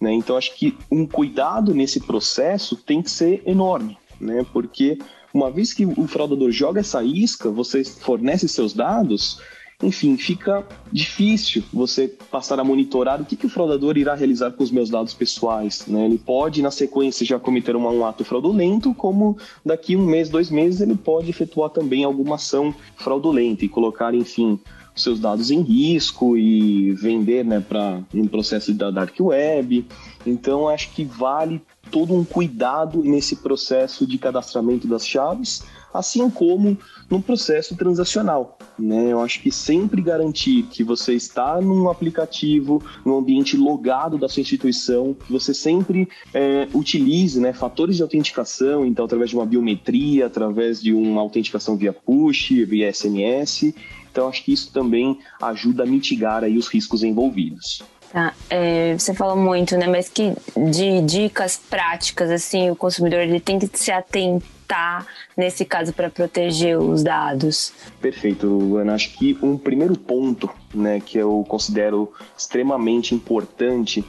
Né, 0.00 0.12
então 0.12 0.36
acho 0.36 0.54
que 0.56 0.76
um 0.90 1.06
cuidado 1.06 1.74
nesse 1.74 2.00
processo 2.00 2.76
tem 2.76 3.02
que 3.02 3.10
ser 3.10 3.42
enorme, 3.46 3.96
né, 4.20 4.44
porque 4.52 4.98
uma 5.32 5.50
vez 5.50 5.74
que 5.74 5.84
o 5.84 6.06
fraudador 6.06 6.50
joga 6.50 6.80
essa 6.80 7.02
isca, 7.02 7.50
você 7.50 7.84
fornece 7.84 8.48
seus 8.48 8.72
dados, 8.72 9.38
enfim, 9.82 10.16
fica 10.16 10.66
difícil 10.90 11.62
você 11.72 12.08
passar 12.30 12.58
a 12.58 12.64
monitorar 12.64 13.20
o 13.20 13.24
que, 13.24 13.36
que 13.36 13.44
o 13.44 13.48
fraudador 13.48 13.98
irá 13.98 14.14
realizar 14.14 14.50
com 14.52 14.64
os 14.64 14.70
meus 14.70 14.88
dados 14.88 15.12
pessoais. 15.12 15.86
Né? 15.86 16.06
Ele 16.06 16.18
pode, 16.18 16.62
na 16.62 16.70
sequência, 16.70 17.26
já 17.26 17.38
cometer 17.38 17.76
um, 17.76 18.04
ato 18.04 18.24
fraudulento, 18.24 18.94
como 18.94 19.36
daqui 19.64 19.94
um 19.94 20.06
mês, 20.06 20.30
dois 20.30 20.50
meses, 20.50 20.80
ele 20.80 20.94
pode 20.94 21.28
efetuar 21.28 21.70
também 21.70 22.04
alguma 22.04 22.36
ação 22.36 22.74
fraudulenta 22.96 23.66
e 23.66 23.68
colocar, 23.68 24.14
enfim, 24.14 24.58
seus 24.94 25.20
dados 25.20 25.50
em 25.50 25.60
risco 25.60 26.38
e 26.38 26.92
vender 26.94 27.44
né, 27.44 27.60
para 27.60 28.00
um 28.14 28.26
processo 28.26 28.72
da 28.72 28.90
dark 28.90 29.14
web. 29.20 29.86
Então, 30.24 30.68
acho 30.68 30.90
que 30.92 31.04
vale 31.04 31.60
todo 31.90 32.14
um 32.14 32.24
cuidado 32.24 33.02
nesse 33.02 33.36
processo 33.36 34.06
de 34.06 34.18
cadastramento 34.18 34.86
das 34.86 35.06
chaves, 35.06 35.64
assim 35.92 36.28
como 36.28 36.76
no 37.08 37.22
processo 37.22 37.76
transacional. 37.76 38.58
Né? 38.78 39.12
Eu 39.12 39.20
acho 39.20 39.40
que 39.40 39.50
sempre 39.50 40.02
garantir 40.02 40.64
que 40.64 40.84
você 40.84 41.14
está 41.14 41.60
num 41.60 41.88
aplicativo, 41.88 42.82
num 43.04 43.16
ambiente 43.16 43.56
logado 43.56 44.18
da 44.18 44.28
sua 44.28 44.40
instituição, 44.40 45.14
que 45.14 45.32
você 45.32 45.54
sempre 45.54 46.08
é, 46.34 46.68
utilize 46.74 47.40
né, 47.40 47.52
fatores 47.52 47.96
de 47.96 48.02
autenticação, 48.02 48.84
então 48.84 49.04
através 49.04 49.30
de 49.30 49.36
uma 49.36 49.46
biometria, 49.46 50.26
através 50.26 50.80
de 50.80 50.92
uma 50.92 51.20
autenticação 51.20 51.76
via 51.76 51.92
push, 51.92 52.50
via 52.66 52.92
SMS. 52.92 53.74
Então 54.10 54.28
acho 54.28 54.44
que 54.44 54.52
isso 54.52 54.72
também 54.72 55.18
ajuda 55.40 55.82
a 55.82 55.86
mitigar 55.86 56.42
aí 56.42 56.56
os 56.56 56.68
riscos 56.68 57.02
envolvidos. 57.02 57.82
Tá, 58.16 58.32
é, 58.48 58.94
você 58.94 59.12
falou 59.12 59.36
muito, 59.36 59.76
né? 59.76 59.86
Mas 59.86 60.08
que 60.08 60.32
de 60.56 61.02
dicas 61.02 61.58
práticas, 61.58 62.30
assim, 62.30 62.70
o 62.70 62.74
consumidor 62.74 63.20
ele 63.20 63.38
tem 63.38 63.58
que 63.58 63.68
se 63.74 63.92
atentar 63.92 65.06
nesse 65.36 65.66
caso 65.66 65.92
para 65.92 66.08
proteger 66.08 66.78
os 66.78 67.02
dados. 67.02 67.74
Perfeito, 68.00 68.74
Ana. 68.78 68.94
Acho 68.94 69.10
que 69.18 69.36
um 69.42 69.58
primeiro 69.58 69.98
ponto, 69.98 70.48
né, 70.72 70.98
que 70.98 71.18
eu 71.18 71.44
considero 71.46 72.10
extremamente 72.34 73.14
importante 73.14 74.02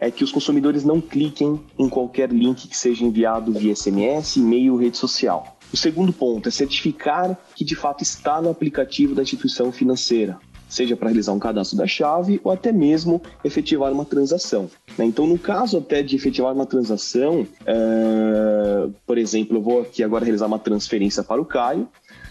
é 0.00 0.10
que 0.10 0.24
os 0.24 0.32
consumidores 0.32 0.82
não 0.82 0.98
cliquem 0.98 1.60
em 1.78 1.86
qualquer 1.86 2.30
link 2.30 2.66
que 2.66 2.74
seja 2.74 3.04
enviado 3.04 3.52
via 3.52 3.76
SMS, 3.76 4.36
e-mail, 4.36 4.76
rede 4.76 4.96
social. 4.96 5.58
O 5.70 5.76
segundo 5.76 6.14
ponto 6.14 6.48
é 6.48 6.50
certificar 6.50 7.36
que 7.54 7.62
de 7.62 7.76
fato 7.76 8.02
está 8.02 8.40
no 8.40 8.48
aplicativo 8.48 9.14
da 9.14 9.20
instituição 9.20 9.70
financeira 9.70 10.40
seja 10.70 10.96
para 10.96 11.08
realizar 11.08 11.32
um 11.32 11.38
cadastro 11.38 11.76
da 11.76 11.86
chave 11.86 12.40
ou 12.42 12.52
até 12.52 12.72
mesmo 12.72 13.20
efetivar 13.44 13.92
uma 13.92 14.04
transação. 14.04 14.70
Né? 14.96 15.04
Então, 15.04 15.26
no 15.26 15.38
caso 15.38 15.78
até 15.78 16.02
de 16.02 16.16
efetivar 16.16 16.54
uma 16.54 16.64
transação, 16.64 17.46
é... 17.66 18.88
por 19.04 19.18
exemplo, 19.18 19.58
eu 19.58 19.62
vou 19.62 19.82
aqui 19.82 20.02
agora 20.02 20.24
realizar 20.24 20.46
uma 20.46 20.58
transferência 20.58 21.22
para 21.22 21.42
o 21.42 21.44
Caio, 21.44 21.88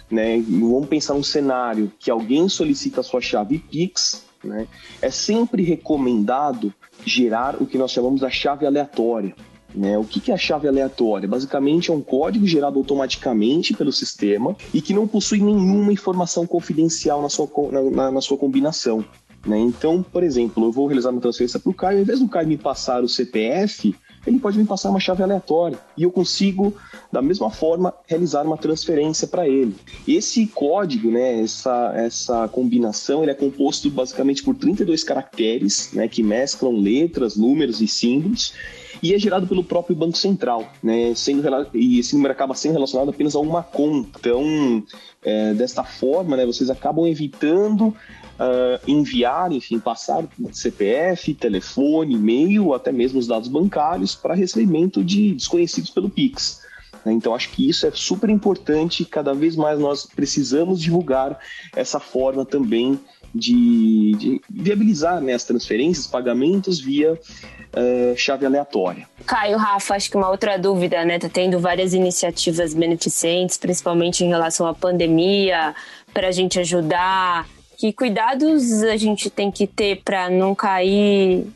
né? 0.10 0.42
vamos 0.48 0.88
pensar 0.88 1.14
um 1.14 1.22
cenário 1.22 1.92
que 2.00 2.10
alguém 2.10 2.48
solicita 2.48 3.02
a 3.02 3.04
sua 3.04 3.22
chave 3.22 3.60
Pix, 3.60 4.24
né? 4.44 4.68
é 5.02 5.12
sempre 5.12 5.62
recomendado 5.62 6.74
gerar 7.06 7.62
o 7.62 7.66
que 7.66 7.78
nós 7.78 7.92
chamamos 7.92 8.22
da 8.22 8.30
chave 8.30 8.66
aleatória. 8.66 9.36
Né? 9.74 9.98
O 9.98 10.04
que 10.04 10.32
é 10.32 10.34
a 10.34 10.38
chave 10.38 10.68
aleatória? 10.68 11.28
Basicamente 11.28 11.92
é 11.92 11.94
um 11.94 12.02
código 12.02 12.46
gerado 12.46 12.80
automaticamente 12.80 13.74
pelo 13.74 13.92
sistema 13.92 14.56
e 14.74 14.82
que 14.82 14.94
não 14.94 15.08
possui 15.08 15.40
nenhuma 15.40 15.94
informação 15.94 16.48
confidencial 16.48 17.22
na 17.22 17.30
sua, 17.30 17.48
na, 17.92 18.12
na 18.12 18.22
sua 18.22 18.38
combinação. 18.38 19.06
Né? 19.46 19.58
Então, 19.60 20.04
por 20.04 20.24
exemplo, 20.24 20.66
eu 20.66 20.72
vou 20.72 20.88
realizar 20.88 21.12
uma 21.12 21.22
transferência 21.22 21.60
para 21.60 21.70
o 21.70 21.74
Caio, 21.74 21.98
ao 21.98 22.04
invés 22.04 22.20
do 22.20 22.28
Caio 22.28 22.48
me 22.48 22.58
passar 22.58 23.04
o 23.04 23.08
CPF, 23.08 23.96
ele 24.28 24.38
pode 24.38 24.58
me 24.58 24.66
passar 24.66 24.90
uma 24.90 25.00
chave 25.00 25.24
aleatória 25.24 25.80
e 25.96 26.04
eu 26.04 26.12
consigo, 26.12 26.74
da 27.12 27.22
mesma 27.22 27.50
forma, 27.50 27.94
realizar 28.06 28.46
uma 28.46 28.58
transferência 28.58 29.28
para 29.28 29.48
ele. 29.48 29.74
Esse 30.08 30.46
código, 30.48 31.10
né, 31.10 31.42
essa, 31.42 31.94
essa 31.96 32.48
combinação, 32.50 33.24
ele 33.24 33.32
é 33.32 33.36
composto 33.36 33.90
basicamente 33.90 34.44
por 34.44 34.56
32 34.56 35.04
caracteres 35.04 35.94
né, 35.94 36.08
que 36.08 36.22
mesclam 36.22 36.74
letras, 36.74 37.38
números 37.38 37.82
e 37.82 37.88
símbolos 37.88 38.54
e 39.02 39.14
é 39.14 39.20
gerado 39.20 39.48
pelo 39.48 39.64
próprio 39.64 39.96
Banco 39.96 40.18
Central, 40.18 40.72
né? 40.84 41.14
Sendo, 41.16 41.44
e 41.74 42.00
esse 42.00 42.16
número 42.16 42.32
acaba 42.32 42.54
sendo 42.54 42.74
relacionado 42.74 43.10
apenas 43.10 43.36
a 43.36 43.40
uma 43.40 43.64
conta. 43.64 44.20
Então, 44.20 44.84
é, 45.24 45.54
desta 45.54 45.84
forma, 45.84 46.38
né, 46.38 46.46
vocês 46.46 46.70
acabam 46.70 47.08
evitando 47.08 47.94
Uh, 48.40 48.80
enviar, 48.90 49.52
enfim, 49.52 49.80
passar 49.80 50.26
CPF, 50.54 51.34
telefone, 51.34 52.16
e-mail, 52.16 52.74
até 52.74 52.90
mesmo 52.90 53.20
os 53.20 53.28
dados 53.28 53.50
bancários 53.50 54.16
para 54.16 54.34
recebimento 54.34 55.04
de 55.04 55.34
desconhecidos 55.34 55.90
pelo 55.90 56.10
Pix. 56.10 56.62
Né? 57.06 57.14
Então, 57.14 57.36
acho 57.36 57.50
que 57.50 57.68
isso 57.68 57.86
é 57.86 57.92
super 57.92 58.30
importante. 58.30 59.06
Cada 59.06 59.34
vez 59.34 59.56
mais 59.56 59.80
nós 59.80 60.06
precisamos 60.06 60.80
divulgar 60.82 61.38
essa 61.76 62.00
forma 62.00 62.46
também 62.46 63.00
de, 63.34 64.16
de 64.18 64.42
viabilizar 64.50 65.22
né, 65.22 65.34
as 65.34 65.44
transferências, 65.44 66.08
pagamentos 66.08 66.80
via 66.80 67.14
uh, 67.14 68.18
chave 68.18 68.46
aleatória. 68.46 69.08
Caio, 69.26 69.58
Rafa, 69.58 69.96
acho 69.96 70.10
que 70.10 70.18
uma 70.18 70.30
outra 70.30 70.58
dúvida, 70.58 71.04
né? 71.06 71.20
Tá 71.20 71.30
tendo 71.30 71.60
várias 71.60 71.94
iniciativas 71.94 72.74
beneficentes, 72.74 73.58
principalmente 73.58 74.24
em 74.24 74.30
relação 74.30 74.66
à 74.66 74.74
pandemia, 74.74 75.76
para 76.14 76.28
a 76.28 76.32
gente 76.32 76.60
ajudar. 76.60 77.48
Que 77.78 77.94
cuidados 77.94 78.84
a 78.84 78.98
gente 78.98 79.30
tem 79.30 79.50
que 79.50 79.66
ter 79.66 80.02
para 80.04 80.30
não 80.30 80.54
cair 80.54 81.48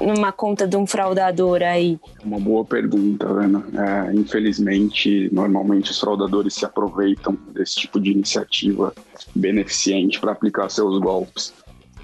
numa 0.00 0.32
conta 0.32 0.66
de 0.66 0.76
um 0.76 0.86
fraudador 0.86 1.62
aí? 1.62 1.98
Uma 2.24 2.38
boa 2.38 2.64
pergunta, 2.64 3.26
Ana. 3.26 3.64
É, 3.74 4.14
infelizmente, 4.14 5.28
normalmente 5.32 5.90
os 5.90 6.00
fraudadores 6.00 6.54
se 6.54 6.64
aproveitam 6.64 7.36
desse 7.52 7.76
tipo 7.76 8.00
de 8.00 8.10
iniciativa 8.10 8.92
beneficente 9.34 10.20
para 10.20 10.32
aplicar 10.32 10.68
seus 10.68 10.98
golpes. 10.98 11.52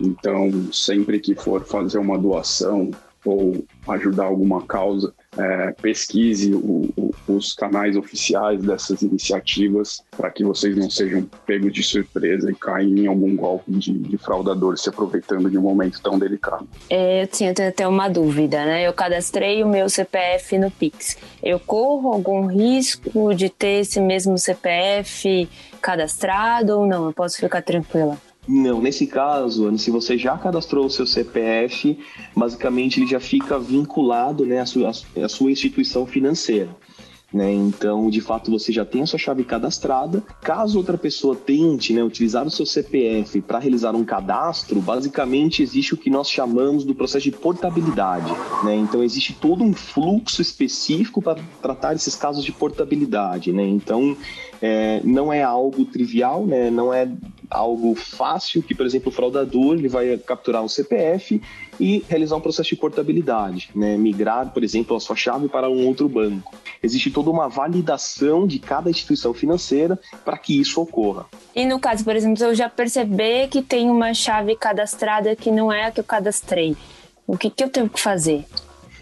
Então, 0.01 0.51
sempre 0.73 1.21
que 1.21 1.35
for 1.35 1.65
fazer 1.65 1.99
uma 1.99 2.19
doação 2.19 2.91
ou 3.25 3.65
ajudar 3.89 4.25
alguma 4.25 4.63
causa, 4.63 5.13
é, 5.39 5.73
pesquise 5.81 6.53
o, 6.55 6.89
o, 6.97 7.15
os 7.29 7.53
canais 7.53 7.97
oficiais 7.97 8.63
dessas 8.63 9.03
iniciativas 9.03 10.03
para 10.11 10.31
que 10.31 10.43
vocês 10.43 10.77
não 10.77 10.91
sejam 10.91 11.29
pegos 11.47 11.73
de 11.73 11.83
surpresa 11.83 12.51
e 12.51 12.55
caem 12.55 13.01
em 13.01 13.07
algum 13.07 13.37
golpe 13.37 13.71
de, 13.73 13.93
de 13.93 14.19
fraudador 14.19 14.77
se 14.77 14.89
aproveitando 14.89 15.51
de 15.51 15.57
um 15.57 15.63
momento 15.63 16.01
tão 16.03 16.19
delicado. 16.19 16.69
É, 16.89 17.23
eu 17.23 17.27
tinha 17.27 17.53
até 17.53 17.87
uma 17.87 18.09
dúvida, 18.09 18.65
né? 18.65 18.87
Eu 18.87 18.93
cadastrei 18.93 19.63
o 19.63 19.69
meu 19.69 19.89
CPF 19.89 20.59
no 20.59 20.71
Pix. 20.71 21.17
Eu 21.43 21.61
corro 21.61 22.13
algum 22.13 22.47
risco 22.47 23.35
de 23.35 23.49
ter 23.49 23.81
esse 23.81 24.01
mesmo 24.01 24.37
CPF 24.37 25.49
cadastrado 25.81 26.79
ou 26.79 26.87
não? 26.87 27.07
Eu 27.07 27.13
posso 27.13 27.39
ficar 27.39 27.63
tranquila? 27.63 28.19
Não, 28.53 28.83
nesse 28.83 29.07
caso, 29.07 29.79
se 29.79 29.93
você 29.93 30.19
já 30.19 30.37
cadastrou 30.37 30.85
o 30.85 30.91
seu 30.91 31.07
CPF, 31.07 31.97
basicamente 32.35 32.99
ele 32.99 33.07
já 33.07 33.21
fica 33.21 33.57
vinculado 33.61 34.45
né, 34.45 34.59
à, 34.59 34.67
sua, 34.67 34.91
à 34.91 35.29
sua 35.29 35.53
instituição 35.53 36.05
financeira. 36.05 36.77
Né? 37.33 37.53
Então, 37.53 38.11
de 38.11 38.21
fato, 38.21 38.51
você 38.51 38.73
já 38.73 38.85
tem 38.85 39.03
a 39.03 39.07
sua 39.07 39.21
chave 39.21 39.45
cadastrada. 39.45 40.21
Caso 40.43 40.79
outra 40.79 40.99
pessoa 40.99 41.37
tente 41.37 41.93
né, 41.93 42.03
utilizar 42.03 42.45
o 42.45 42.51
seu 42.51 42.67
CPF 42.67 43.41
para 43.41 43.61
realizar 43.61 43.95
um 43.95 44.05
cadastro, 44.05 44.81
basicamente 44.81 45.63
existe 45.63 45.95
o 45.95 45.97
que 45.97 46.11
nós 46.11 46.29
chamamos 46.29 46.83
do 46.85 46.93
processo 46.93 47.23
de 47.23 47.31
portabilidade. 47.31 48.33
Né? 48.65 48.75
Então, 48.75 49.01
existe 49.01 49.33
todo 49.33 49.63
um 49.63 49.73
fluxo 49.73 50.43
específico 50.43 51.23
para 51.23 51.41
tratar 51.63 51.95
esses 51.95 52.17
casos 52.17 52.45
de 52.45 52.51
portabilidade. 52.51 53.53
Né? 53.53 53.63
Então, 53.63 54.17
é, 54.61 55.01
não 55.05 55.33
é 55.33 55.41
algo 55.41 55.85
trivial, 55.85 56.45
né? 56.45 56.69
não 56.69 56.93
é 56.93 57.09
algo 57.51 57.95
fácil 57.95 58.63
que, 58.63 58.75
por 58.75 58.87
exemplo, 58.87 59.09
o 59.09 59.13
fraudador 59.13 59.75
ele 59.75 59.89
vai 59.89 60.17
capturar 60.19 60.63
um 60.63 60.69
CPF 60.69 61.43
e 61.79 62.05
realizar 62.09 62.37
um 62.37 62.41
processo 62.41 62.71
de 62.71 62.77
portabilidade, 62.77 63.71
né? 63.75 63.97
migrar, 63.97 64.53
por 64.53 64.63
exemplo, 64.63 64.97
a 64.97 65.01
sua 65.01 65.17
chave 65.17 65.49
para 65.49 65.69
um 65.69 65.87
outro 65.87 66.09
banco. 66.09 66.55
Existe 66.83 67.11
toda 67.11 67.31
uma 67.31 67.49
validação 67.49 68.47
de 68.47 68.59
cada 68.59 68.89
instituição 68.89 69.35
financeira 69.35 69.99
para 70.25 70.39
que 70.39 70.61
isso 70.61 70.81
ocorra. 70.81 71.27
E 71.55 71.67
no 71.67 71.81
caso, 71.81 72.05
por 72.05 72.15
exemplo, 72.15 72.43
eu 72.45 72.55
já 72.55 72.69
perceber 72.69 73.49
que 73.49 73.63
tem 73.63 73.91
uma 73.91 74.15
chave 74.15 74.55
cadastrada 74.55 75.35
que 75.35 75.51
não 75.51 75.73
é 75.73 75.87
a 75.87 75.91
que 75.91 76.01
eu 76.01 76.05
cadastrei, 76.05 76.77
o 77.27 77.37
que, 77.37 77.51
que 77.51 77.65
eu 77.65 77.69
tenho 77.69 77.89
que 77.89 78.01
fazer? 78.01 78.45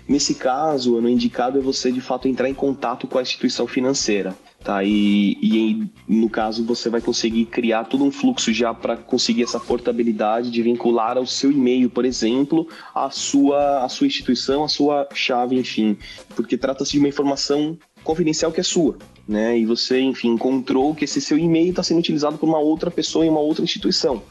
Nesse 0.09 0.35
caso, 0.35 0.97
o 0.97 1.09
indicado 1.09 1.59
é 1.59 1.61
você 1.61 1.93
de 1.93 2.01
fato 2.01 2.27
entrar 2.29 2.49
em 2.49 2.55
contato 2.55 3.07
com 3.07 3.19
a 3.19 3.23
instituição 3.23 3.67
financeira 3.67 4.35
tá? 4.69 4.85
E, 4.85 5.39
e 5.41 5.91
no 6.07 6.29
caso 6.29 6.63
você 6.63 6.91
vai 6.91 7.01
conseguir 7.01 7.47
criar 7.47 7.85
todo 7.85 8.05
um 8.05 8.11
fluxo 8.11 8.53
já 8.53 8.75
para 8.75 8.99
conseguir 8.99 9.45
essa 9.45 9.59
portabilidade 9.59 10.51
de 10.51 10.63
vincular 10.63 11.17
ao 11.17 11.25
seu 11.25 11.51
e-mail, 11.51 11.89
por 11.89 12.05
exemplo, 12.05 12.69
a 12.95 13.09
sua 13.09 13.83
a 13.83 13.89
sua 13.89 14.07
instituição, 14.07 14.63
a 14.63 14.69
sua 14.69 15.09
chave, 15.15 15.57
enfim, 15.57 15.97
porque 16.37 16.59
trata-se 16.59 16.93
de 16.93 16.99
uma 16.99 17.09
informação 17.09 17.79
confidencial 18.05 18.53
que 18.53 18.61
é 18.61 18.63
sua, 18.63 18.99
né? 19.27 19.59
E 19.59 19.65
você, 19.65 20.01
enfim, 20.01 20.33
encontrou 20.33 20.95
que 20.95 21.05
esse 21.07 21.19
seu 21.19 21.39
e-mail 21.39 21.71
está 21.71 21.83
sendo 21.83 22.01
utilizado 22.01 22.37
por 22.37 22.47
uma 22.47 22.59
outra 22.59 22.91
pessoa 22.91 23.25
em 23.25 23.31
uma 23.31 23.41
outra 23.41 23.65
instituição. 23.65 24.23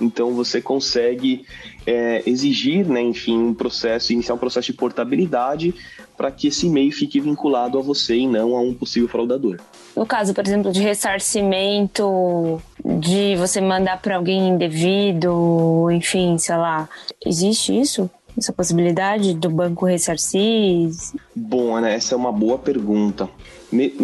Então 0.00 0.34
você 0.34 0.60
consegue 0.60 1.46
é, 1.86 2.22
exigir, 2.26 2.86
né, 2.86 3.00
enfim, 3.00 3.38
um 3.38 3.54
processo, 3.54 4.12
iniciar 4.12 4.34
um 4.34 4.38
processo 4.38 4.66
de 4.66 4.74
portabilidade 4.74 5.74
para 6.16 6.30
que 6.30 6.48
esse 6.48 6.66
e-mail 6.66 6.92
fique 6.92 7.18
vinculado 7.18 7.78
a 7.78 7.82
você 7.82 8.16
e 8.16 8.26
não 8.26 8.56
a 8.56 8.60
um 8.60 8.74
possível 8.74 9.08
fraudador. 9.08 9.58
No 9.96 10.04
caso, 10.04 10.34
por 10.34 10.46
exemplo, 10.46 10.70
de 10.70 10.82
ressarcimento, 10.82 12.60
de 12.84 13.36
você 13.36 13.60
mandar 13.60 14.00
para 14.02 14.16
alguém 14.16 14.48
indevido, 14.48 15.90
enfim, 15.90 16.36
sei 16.36 16.56
lá, 16.56 16.88
existe 17.24 17.78
isso? 17.78 18.10
Essa 18.36 18.52
possibilidade 18.52 19.32
do 19.32 19.48
banco 19.48 19.86
ressarcir? 19.86 20.90
Bom, 21.34 21.74
Ana, 21.74 21.88
essa 21.88 22.14
é 22.14 22.18
uma 22.18 22.30
boa 22.30 22.58
pergunta. 22.58 23.30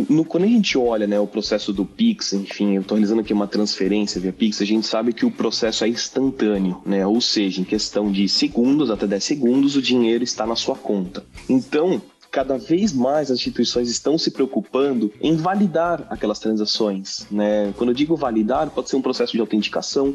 No, 0.09 0.25
quando 0.25 0.45
a 0.45 0.49
gente 0.49 0.77
olha 0.77 1.07
né, 1.07 1.19
o 1.21 1.27
processo 1.27 1.73
do 1.73 1.85
Pix, 1.85 2.33
enfim, 2.33 2.75
eu 2.75 2.83
estou 2.83 2.97
realizando 2.97 3.21
aqui 3.21 3.33
uma 3.33 3.47
transferência 3.47 4.21
via 4.21 4.33
Pix, 4.33 4.61
a 4.61 4.65
gente 4.65 4.87
sabe 4.87 5.13
que 5.13 5.25
o 5.25 5.31
processo 5.31 5.85
é 5.85 5.89
instantâneo, 5.89 6.81
né? 6.85 7.07
Ou 7.07 7.21
seja, 7.21 7.61
em 7.61 7.65
questão 7.65 8.11
de 8.11 8.29
segundos, 8.29 8.91
até 8.91 9.07
10 9.07 9.23
segundos, 9.23 9.77
o 9.77 9.83
dinheiro 9.83 10.25
está 10.25 10.47
na 10.47 10.57
sua 10.57 10.75
conta. 10.75 11.25
Então, 11.49 12.03
cada 12.33 12.57
vez 12.57 12.95
mais 12.95 13.31
as 13.31 13.39
instituições 13.39 13.91
estão 13.91 14.17
se 14.17 14.31
preocupando 14.31 15.13
em 15.21 15.37
validar 15.37 16.07
aquelas 16.09 16.39
transações. 16.39 17.27
Né? 17.31 17.75
Quando 17.77 17.91
eu 17.91 17.95
digo 17.95 18.17
validar, 18.17 18.71
pode 18.71 18.89
ser 18.89 18.97
um 18.97 19.03
processo 19.03 19.33
de 19.33 19.41
autenticação. 19.41 20.15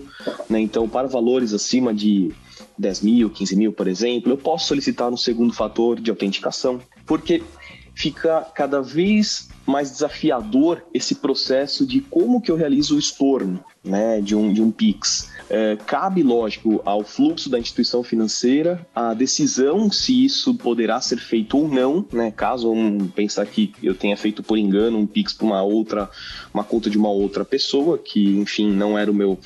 Né? 0.50 0.60
Então, 0.60 0.90
para 0.90 1.08
valores 1.08 1.54
acima 1.54 1.94
de 1.94 2.34
10 2.78 3.02
mil, 3.02 3.30
15 3.30 3.56
mil, 3.56 3.72
por 3.72 3.88
exemplo, 3.88 4.32
eu 4.32 4.38
posso 4.38 4.68
solicitar 4.68 5.14
um 5.14 5.18
segundo 5.18 5.54
fator 5.54 6.00
de 6.00 6.10
autenticação, 6.10 6.80
porque 7.06 7.44
fica 7.98 8.42
cada 8.54 8.80
vez 8.80 9.50
mais 9.66 9.90
desafiador 9.90 10.86
esse 10.94 11.16
processo 11.16 11.86
de 11.86 12.00
como 12.00 12.40
que 12.40 12.52
eu 12.52 12.56
realizo 12.56 12.96
o 12.96 13.00
estorno 13.00 13.60
né, 13.84 14.22
de, 14.22 14.36
um, 14.36 14.54
de 14.54 14.62
um 14.62 14.70
PIX. 14.70 15.32
É, 15.50 15.76
cabe, 15.78 16.22
lógico, 16.22 16.80
ao 16.86 17.04
fluxo 17.04 17.50
da 17.50 17.58
instituição 17.58 18.04
financeira 18.04 18.86
a 18.94 19.16
decisão 19.16 19.92
se 19.92 20.26
isso 20.26 20.54
poderá 20.54 21.02
ser 21.02 21.18
feito 21.18 21.58
ou 21.58 21.68
não, 21.68 22.06
né, 22.14 22.30
caso 22.30 22.72
um, 22.72 23.08
pensar 23.08 23.48
que 23.48 23.74
eu 23.82 23.96
tenha 23.96 24.16
feito 24.16 24.44
por 24.44 24.60
engano 24.60 25.00
um 25.00 25.08
PIX 25.08 25.34
para 25.34 25.48
uma 25.48 25.64
outra, 25.64 26.08
uma 26.54 26.64
conta 26.64 26.92
de 26.92 27.00
uma 27.00 27.10
outra 27.10 27.44
pessoa, 27.44 27.98
que, 27.98 28.38
enfim, 28.38 28.72
não 28.72 28.96
era 28.98 29.10
o 29.10 29.16
meu 29.16 29.40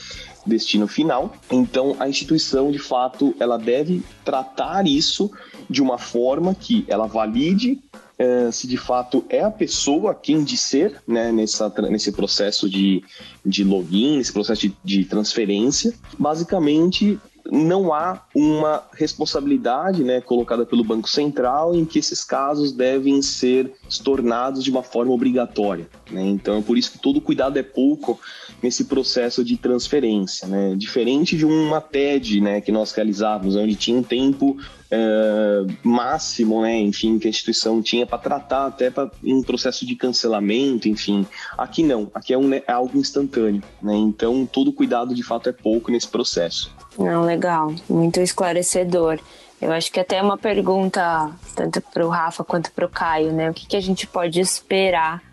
destino 0.46 0.88
final. 0.88 1.34
Então, 1.50 1.96
a 2.00 2.10
instituição, 2.10 2.70
de 2.70 2.80
fato, 2.80 3.34
ela 3.40 3.58
deve 3.58 4.04
tratar 4.26 4.86
isso 4.86 5.32
de 5.70 5.82
uma 5.82 5.98
forma 5.98 6.54
que 6.54 6.84
ela 6.90 7.08
valide 7.08 7.80
é, 8.22 8.52
se 8.52 8.68
de 8.68 8.78
fato 8.78 9.26
é 9.30 9.42
a 9.42 9.50
pessoa 9.50 10.14
quem 10.14 10.44
de 10.44 10.56
ser 10.56 11.02
né, 11.08 11.32
nessa, 11.32 11.74
nesse 11.90 12.12
processo 12.12 12.70
de, 12.70 13.04
de 13.44 13.64
login, 13.64 14.18
nesse 14.18 14.32
processo 14.32 14.62
de, 14.62 14.76
de 14.84 15.06
transferência. 15.06 15.92
Basicamente, 16.20 17.20
não 17.50 17.92
há 17.92 18.24
uma 18.36 18.84
responsabilidade 18.94 20.04
né, 20.04 20.22
colocada 20.22 20.68
pelo 20.68 20.84
Banco 20.84 21.10
Central 21.10 21.74
em 21.74 21.84
que 21.84 21.98
esses 21.98 22.24
casos 22.24 22.72
devem 22.72 23.24
ser 23.24 23.74
tornados 24.04 24.64
de 24.64 24.70
uma 24.70 24.84
forma 24.84 25.12
obrigatória. 25.12 25.90
Né? 26.12 26.24
Então, 26.24 26.60
é 26.60 26.62
por 26.62 26.78
isso 26.78 26.92
que 26.92 27.00
todo 27.00 27.20
cuidado 27.20 27.58
é 27.58 27.64
pouco 27.64 28.20
nesse 28.62 28.86
processo 28.86 29.44
de 29.44 29.58
transferência. 29.58 30.48
Né? 30.48 30.76
Diferente 30.78 31.36
de 31.36 31.44
uma 31.44 31.82
TED 31.82 32.40
né, 32.40 32.62
que 32.62 32.72
nós 32.72 32.92
realizávamos, 32.92 33.56
onde 33.56 33.76
tinha 33.76 33.98
um 33.98 34.04
tempo 34.04 34.58
é, 34.92 35.66
máximo, 35.82 36.62
né, 36.62 36.78
enfim, 36.78 37.18
que 37.18 37.28
a 37.28 37.30
instituição 37.30 37.82
tinha 37.82 38.06
para 38.06 38.18
tratar 38.18 38.68
até 38.68 38.92
para 38.92 39.10
um 39.24 39.42
processo 39.42 39.86
de 39.86 39.96
cancelamento, 39.96 40.90
enfim. 40.90 41.26
Aqui 41.58 41.82
não, 41.82 42.12
aqui 42.14 42.34
é, 42.34 42.38
um, 42.38 42.54
é 42.54 42.64
algo 42.68 42.98
instantâneo, 42.98 43.64
né? 43.82 43.96
Então 43.96 44.46
todo 44.46 44.74
cuidado 44.74 45.16
de 45.16 45.24
fato 45.24 45.48
é 45.48 45.54
pouco 45.54 45.92
nesse 45.92 46.08
processo. 46.08 46.76
Não, 47.00 47.24
legal, 47.24 47.74
muito 47.90 48.20
esclarecedor. 48.20 49.20
Eu 49.62 49.72
acho 49.72 49.92
que 49.92 50.00
até 50.00 50.18
é 50.18 50.22
uma 50.22 50.38
pergunta 50.38 51.32
tanto 51.56 51.82
para 51.82 52.06
o 52.06 52.10
Rafa 52.10 52.44
quanto 52.44 52.72
para 52.72 52.86
o 52.86 52.90
Caio, 52.90 53.32
né? 53.32 53.50
O 53.50 53.54
que, 53.54 53.68
que 53.68 53.78
a 53.78 53.82
gente 53.82 54.08
pode 54.08 54.40
esperar 54.40 55.24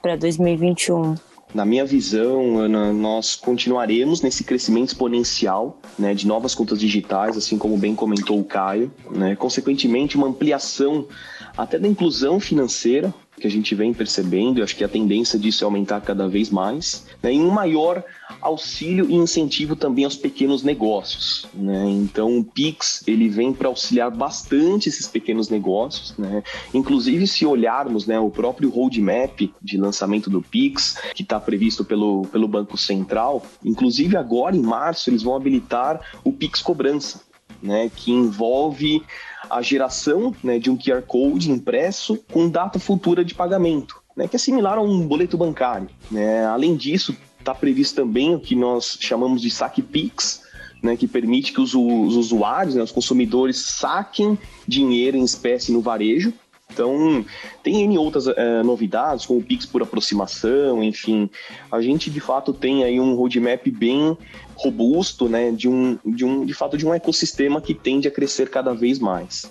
para 0.00 0.16
2021? 0.16 1.16
Na 1.54 1.66
minha 1.66 1.84
visão, 1.84 2.58
Ana, 2.58 2.92
nós 2.92 3.36
continuaremos 3.36 4.22
nesse 4.22 4.42
crescimento 4.42 4.88
exponencial 4.88 5.78
né, 5.98 6.14
de 6.14 6.26
novas 6.26 6.54
contas 6.54 6.80
digitais, 6.80 7.36
assim 7.36 7.58
como 7.58 7.76
bem 7.76 7.94
comentou 7.94 8.40
o 8.40 8.44
Caio. 8.44 8.90
Né? 9.10 9.36
Consequentemente, 9.36 10.16
uma 10.16 10.28
ampliação 10.28 11.06
até 11.56 11.78
da 11.78 11.86
inclusão 11.86 12.40
financeira, 12.40 13.12
que 13.42 13.48
a 13.48 13.50
gente 13.50 13.74
vem 13.74 13.92
percebendo, 13.92 14.60
e 14.60 14.62
acho 14.62 14.76
que 14.76 14.84
a 14.84 14.88
tendência 14.88 15.36
disso 15.36 15.64
é 15.64 15.66
aumentar 15.66 16.00
cada 16.00 16.28
vez 16.28 16.48
mais, 16.48 17.04
né, 17.20 17.32
um 17.32 17.50
maior 17.50 18.04
auxílio 18.40 19.10
e 19.10 19.14
incentivo 19.14 19.74
também 19.74 20.04
aos 20.04 20.16
pequenos 20.16 20.62
negócios. 20.62 21.46
Né? 21.52 21.90
Então, 21.90 22.38
o 22.38 22.44
Pix 22.44 23.02
ele 23.06 23.28
vem 23.28 23.52
para 23.52 23.68
auxiliar 23.68 24.10
bastante 24.10 24.88
esses 24.88 25.08
pequenos 25.08 25.48
negócios. 25.48 26.16
Né? 26.16 26.42
Inclusive, 26.72 27.26
se 27.26 27.44
olharmos 27.44 28.06
né, 28.06 28.18
o 28.18 28.30
próprio 28.30 28.70
roadmap 28.70 29.40
de 29.60 29.76
lançamento 29.76 30.30
do 30.30 30.40
Pix, 30.40 30.98
que 31.12 31.22
está 31.22 31.40
previsto 31.40 31.84
pelo, 31.84 32.22
pelo 32.28 32.46
Banco 32.46 32.78
Central, 32.78 33.44
inclusive 33.64 34.16
agora 34.16 34.56
em 34.56 34.62
março 34.62 35.10
eles 35.10 35.22
vão 35.22 35.34
habilitar 35.34 36.00
o 36.22 36.32
Pix 36.32 36.62
Cobrança, 36.62 37.20
né, 37.62 37.90
que 37.94 38.10
envolve 38.10 39.02
a 39.48 39.62
geração 39.62 40.34
né, 40.42 40.58
de 40.58 40.70
um 40.70 40.76
QR 40.76 41.02
Code 41.02 41.50
impresso 41.50 42.18
com 42.32 42.48
data 42.48 42.78
futura 42.78 43.24
de 43.24 43.34
pagamento, 43.34 44.02
né, 44.16 44.26
que 44.26 44.36
é 44.36 44.38
similar 44.38 44.78
a 44.78 44.82
um 44.82 45.06
boleto 45.06 45.38
bancário. 45.38 45.88
Né? 46.10 46.44
Além 46.44 46.76
disso, 46.76 47.16
está 47.38 47.54
previsto 47.54 47.94
também 47.94 48.34
o 48.34 48.40
que 48.40 48.54
nós 48.54 48.98
chamamos 49.00 49.40
de 49.40 49.50
saque 49.50 49.82
Pix, 49.82 50.42
né, 50.82 50.96
que 50.96 51.06
permite 51.06 51.52
que 51.52 51.60
os, 51.60 51.74
os 51.74 52.16
usuários, 52.16 52.74
né, 52.74 52.82
os 52.82 52.90
consumidores, 52.90 53.56
saquem 53.58 54.36
dinheiro 54.66 55.16
em 55.16 55.24
espécie 55.24 55.72
no 55.72 55.80
varejo. 55.80 56.32
Então, 56.72 57.24
tem 57.62 57.82
N 57.82 57.98
outras 57.98 58.26
é, 58.26 58.62
novidades, 58.62 59.26
como 59.26 59.40
o 59.40 59.42
Pix 59.42 59.66
por 59.66 59.82
aproximação, 59.82 60.82
enfim. 60.82 61.28
A 61.70 61.80
gente, 61.80 62.10
de 62.10 62.20
fato, 62.20 62.52
tem 62.52 62.84
aí 62.84 62.98
um 62.98 63.14
roadmap 63.14 63.66
bem 63.68 64.16
robusto, 64.54 65.28
né, 65.28 65.50
de 65.50 65.68
um, 65.68 65.98
de 66.04 66.24
um, 66.24 66.44
de 66.44 66.54
fato, 66.54 66.76
de 66.76 66.86
um 66.86 66.94
ecossistema 66.94 67.60
que 67.60 67.74
tende 67.74 68.08
a 68.08 68.10
crescer 68.10 68.48
cada 68.48 68.72
vez 68.72 68.98
mais. 68.98 69.50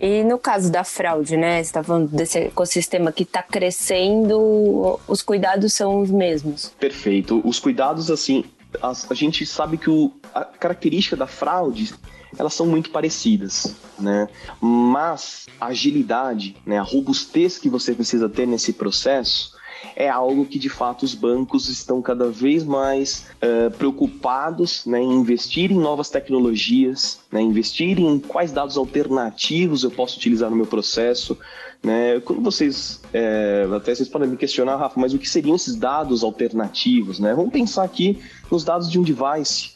E 0.00 0.24
no 0.24 0.36
caso 0.36 0.70
da 0.70 0.82
fraude, 0.82 1.36
né? 1.36 1.56
Você 1.56 1.60
está 1.60 1.82
falando 1.84 2.08
desse 2.08 2.38
ecossistema 2.38 3.12
que 3.12 3.22
está 3.22 3.40
crescendo, 3.40 4.98
os 5.06 5.22
cuidados 5.22 5.74
são 5.74 6.00
os 6.00 6.10
mesmos? 6.10 6.74
Perfeito. 6.80 7.40
Os 7.44 7.60
cuidados, 7.60 8.10
assim, 8.10 8.44
a, 8.80 8.92
a 9.10 9.14
gente 9.14 9.44
sabe 9.44 9.76
que 9.76 9.90
o, 9.90 10.12
a 10.34 10.44
característica 10.44 11.16
da 11.16 11.26
fraude 11.26 11.94
elas 12.38 12.54
são 12.54 12.66
muito 12.66 12.90
parecidas, 12.90 13.76
né? 13.98 14.26
Mas 14.60 15.46
a 15.60 15.66
agilidade, 15.66 16.56
né, 16.64 16.78
a 16.78 16.82
robustez 16.82 17.58
que 17.58 17.68
você 17.68 17.94
precisa 17.94 18.28
ter 18.28 18.46
nesse 18.46 18.72
processo 18.72 19.54
é 19.96 20.08
algo 20.08 20.44
que 20.44 20.58
de 20.58 20.68
fato 20.68 21.04
os 21.04 21.14
bancos 21.14 21.68
estão 21.68 22.00
cada 22.00 22.30
vez 22.30 22.64
mais 22.64 23.26
uh, 23.36 23.70
preocupados 23.72 24.86
né, 24.86 25.00
em 25.00 25.12
investir 25.12 25.70
em 25.70 25.78
novas 25.78 26.08
tecnologias, 26.10 27.20
né, 27.30 27.40
investir 27.40 27.98
em 27.98 28.18
quais 28.18 28.52
dados 28.52 28.76
alternativos 28.76 29.84
eu 29.84 29.90
posso 29.90 30.16
utilizar 30.18 30.50
no 30.50 30.56
meu 30.56 30.66
processo. 30.66 31.38
Né? 31.82 32.20
Quando 32.20 32.42
vocês, 32.42 33.00
é, 33.12 33.66
até 33.74 33.94
vocês 33.94 34.08
podem 34.08 34.28
me 34.28 34.36
questionar, 34.36 34.76
Rafa, 34.76 35.00
mas 35.00 35.12
o 35.12 35.18
que 35.18 35.28
seriam 35.28 35.56
esses 35.56 35.74
dados 35.74 36.22
alternativos? 36.22 37.18
Né? 37.18 37.34
Vamos 37.34 37.52
pensar 37.52 37.82
aqui 37.82 38.20
nos 38.50 38.62
dados 38.62 38.90
de 38.90 38.98
um 39.00 39.02
device. 39.02 39.71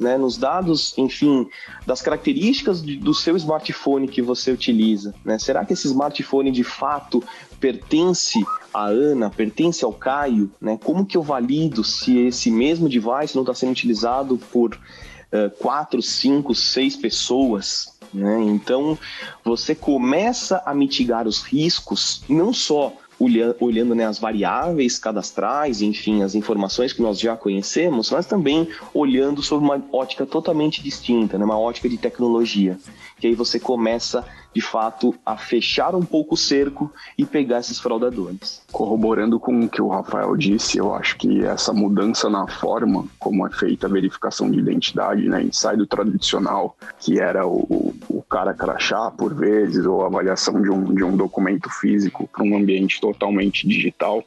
Né, 0.00 0.16
nos 0.16 0.38
dados, 0.38 0.96
enfim, 0.96 1.46
das 1.86 2.00
características 2.00 2.82
de, 2.82 2.96
do 2.96 3.12
seu 3.12 3.36
smartphone 3.36 4.08
que 4.08 4.22
você 4.22 4.50
utiliza. 4.50 5.14
Né? 5.22 5.38
Será 5.38 5.62
que 5.62 5.74
esse 5.74 5.86
smartphone 5.88 6.50
de 6.50 6.64
fato 6.64 7.22
pertence 7.60 8.42
à 8.72 8.86
Ana, 8.86 9.28
pertence 9.28 9.84
ao 9.84 9.92
Caio, 9.92 10.50
né? 10.58 10.78
Como 10.82 11.04
que 11.04 11.18
eu 11.18 11.22
valido 11.22 11.84
se 11.84 12.16
esse 12.18 12.50
mesmo 12.50 12.88
device 12.88 13.34
não 13.34 13.42
está 13.42 13.52
sendo 13.52 13.72
utilizado 13.72 14.38
por 14.50 14.74
uh, 14.74 15.50
quatro, 15.58 16.00
cinco, 16.00 16.54
seis 16.54 16.96
pessoas? 16.96 17.98
Né? 18.12 18.42
Então, 18.44 18.98
você 19.44 19.74
começa 19.74 20.62
a 20.64 20.74
mitigar 20.74 21.28
os 21.28 21.42
riscos, 21.42 22.22
não 22.28 22.52
só 22.52 22.92
olhando 23.20 23.94
né, 23.94 24.06
as 24.06 24.18
variáveis 24.18 24.98
cadastrais, 24.98 25.82
enfim, 25.82 26.22
as 26.22 26.34
informações 26.34 26.92
que 26.92 27.02
nós 27.02 27.20
já 27.20 27.36
conhecemos, 27.36 28.10
mas 28.10 28.24
também 28.24 28.66
olhando 28.94 29.42
sob 29.42 29.62
uma 29.62 29.82
ótica 29.92 30.24
totalmente 30.24 30.82
distinta, 30.82 31.36
né, 31.36 31.44
uma 31.44 31.58
ótica 31.58 31.88
de 31.88 31.98
tecnologia. 31.98 32.78
Que 33.18 33.26
aí 33.26 33.34
você 33.34 33.60
começa 33.60 34.24
de 34.54 34.60
fato 34.60 35.14
a 35.24 35.36
fechar 35.36 35.94
um 35.94 36.02
pouco 36.02 36.34
o 36.34 36.38
cerco 36.38 36.92
e 37.16 37.24
pegar 37.24 37.60
esses 37.60 37.78
fraudadores. 37.78 38.62
Corroborando 38.72 39.38
com 39.38 39.60
o 39.60 39.68
que 39.68 39.80
o 39.80 39.88
Rafael 39.88 40.36
disse, 40.36 40.78
eu 40.78 40.94
acho 40.94 41.16
que 41.16 41.44
essa 41.44 41.72
mudança 41.72 42.28
na 42.28 42.46
forma 42.46 43.04
como 43.18 43.46
é 43.46 43.50
feita 43.50 43.86
a 43.86 43.90
verificação 43.90 44.50
de 44.50 44.58
identidade, 44.58 45.28
né, 45.28 45.48
sai 45.52 45.76
do 45.76 45.86
tradicional, 45.86 46.76
que 46.98 47.20
era 47.20 47.46
o, 47.46 47.94
o 48.08 48.22
cara 48.28 48.52
crachá 48.52 49.10
por 49.10 49.34
vezes, 49.34 49.86
ou 49.86 50.04
avaliação 50.04 50.60
de 50.60 50.70
um, 50.70 50.94
de 50.94 51.04
um 51.04 51.16
documento 51.16 51.70
físico 51.70 52.28
para 52.28 52.42
um 52.42 52.56
ambiente 52.56 53.00
totalmente 53.00 53.66
digital. 53.66 54.24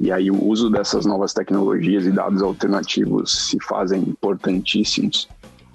E 0.00 0.10
aí 0.10 0.30
o 0.30 0.44
uso 0.44 0.68
dessas 0.68 1.06
novas 1.06 1.32
tecnologias 1.32 2.04
e 2.06 2.10
dados 2.10 2.42
alternativos 2.42 3.48
se 3.48 3.58
fazem 3.60 4.00
importantíssimos. 4.00 5.28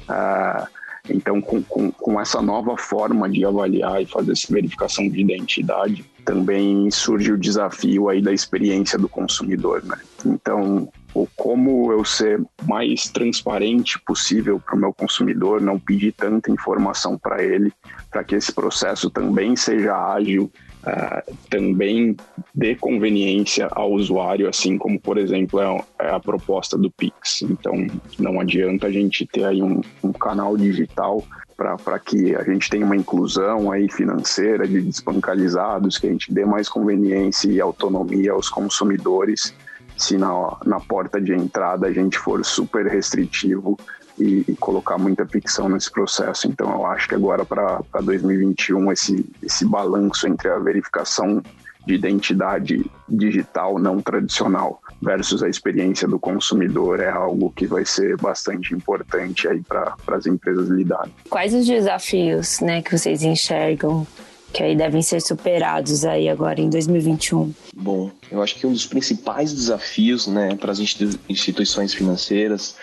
Uh, 0.09 0.67
então, 1.09 1.41
com, 1.41 1.61
com, 1.63 1.91
com, 1.91 2.19
essa 2.19 2.41
nova 2.41 2.77
forma 2.77 3.29
de 3.29 3.45
avaliar 3.45 4.01
e 4.01 4.05
fazer 4.05 4.31
essa 4.31 4.51
verificação 4.51 5.09
de 5.09 5.21
identidade, 5.21 6.05
também 6.25 6.89
surge 6.91 7.31
o 7.31 7.37
desafio 7.37 8.09
aí 8.09 8.21
da 8.21 8.33
experiência 8.33 8.97
do 8.97 9.07
consumidor, 9.07 9.83
né? 9.83 9.97
Então, 10.25 10.89
como 11.35 11.91
eu 11.91 12.03
ser 12.03 12.43
mais 12.67 13.09
transparente 13.09 13.99
possível 13.99 14.59
para 14.59 14.75
o 14.75 14.79
meu 14.79 14.93
consumidor, 14.93 15.61
não 15.61 15.79
pedir 15.79 16.11
tanta 16.11 16.51
informação 16.51 17.17
para 17.17 17.43
ele, 17.43 17.71
para 18.11 18.23
que 18.23 18.35
esse 18.35 18.51
processo 18.51 19.09
também 19.09 19.55
seja 19.55 19.95
ágil, 19.95 20.51
uh, 20.87 21.37
também 21.49 22.15
dê 22.55 22.75
conveniência 22.75 23.67
ao 23.71 23.91
usuário, 23.91 24.47
assim 24.47 24.77
como, 24.77 24.99
por 24.99 25.17
exemplo, 25.17 25.59
é, 25.59 25.83
é 25.99 26.09
a 26.09 26.19
proposta 26.19 26.77
do 26.77 26.89
Pix. 26.89 27.41
Então, 27.43 27.73
não 28.17 28.39
adianta 28.39 28.87
a 28.87 28.91
gente 28.91 29.25
ter 29.25 29.43
aí 29.43 29.61
um, 29.61 29.81
um 30.03 30.13
canal 30.13 30.55
digital 30.55 31.23
para 31.55 31.97
que 31.97 32.35
a 32.35 32.43
gente 32.43 32.69
tenha 32.69 32.85
uma 32.85 32.95
inclusão 32.95 33.71
aí 33.71 33.91
financeira 33.91 34.67
de 34.67 34.79
desbancarizados, 34.79 35.97
que 35.97 36.05
a 36.05 36.11
gente 36.11 36.31
dê 36.31 36.45
mais 36.45 36.69
conveniência 36.69 37.51
e 37.51 37.59
autonomia 37.59 38.31
aos 38.31 38.47
consumidores, 38.47 39.55
se 39.97 40.17
na, 40.17 40.55
na 40.63 40.79
porta 40.79 41.19
de 41.19 41.33
entrada 41.33 41.87
a 41.87 41.91
gente 41.91 42.19
for 42.19 42.45
super 42.45 42.85
restritivo 42.85 43.75
e, 44.19 44.43
e, 44.47 44.55
colocar 44.55 44.97
muita 44.97 45.25
ficção 45.25 45.69
nesse 45.69 45.91
processo. 45.91 46.47
Então, 46.47 46.71
eu 46.71 46.85
acho 46.85 47.07
que 47.07 47.15
agora 47.15 47.45
para 47.45 47.81
2021 48.01 48.91
esse, 48.91 49.25
esse 49.41 49.65
balanço 49.65 50.27
entre 50.27 50.49
a 50.49 50.57
verificação 50.57 51.41
de 51.87 51.93
identidade 51.93 52.85
digital 53.07 53.79
não 53.79 54.01
tradicional 54.01 54.81
versus 55.01 55.41
a 55.41 55.47
experiência 55.47 56.05
do 56.05 56.19
consumidor 56.19 56.99
é 56.99 57.09
algo 57.09 57.53
que 57.55 57.65
vai 57.65 57.85
ser 57.85 58.17
bastante 58.17 58.73
importante 58.73 59.47
aí 59.47 59.61
para 59.61 59.95
as 60.07 60.25
empresas 60.25 60.67
lidarem. 60.67 61.13
Quais 61.29 61.53
os 61.53 61.65
desafios, 61.65 62.59
né, 62.59 62.81
que 62.81 62.91
vocês 62.97 63.23
enxergam 63.23 64.05
que 64.53 64.63
aí 64.63 64.75
devem 64.75 65.01
ser 65.01 65.21
superados 65.21 66.05
aí 66.05 66.29
agora 66.29 66.59
em 66.61 66.69
2021? 66.69 67.53
Bom, 67.75 68.11
eu 68.31 68.41
acho 68.41 68.55
que 68.55 68.65
um 68.65 68.73
dos 68.73 68.85
principais 68.85 69.53
desafios, 69.53 70.27
né, 70.27 70.55
para 70.55 70.71
as 70.71 70.79
instituições 70.79 71.93
financeiras 71.93 72.75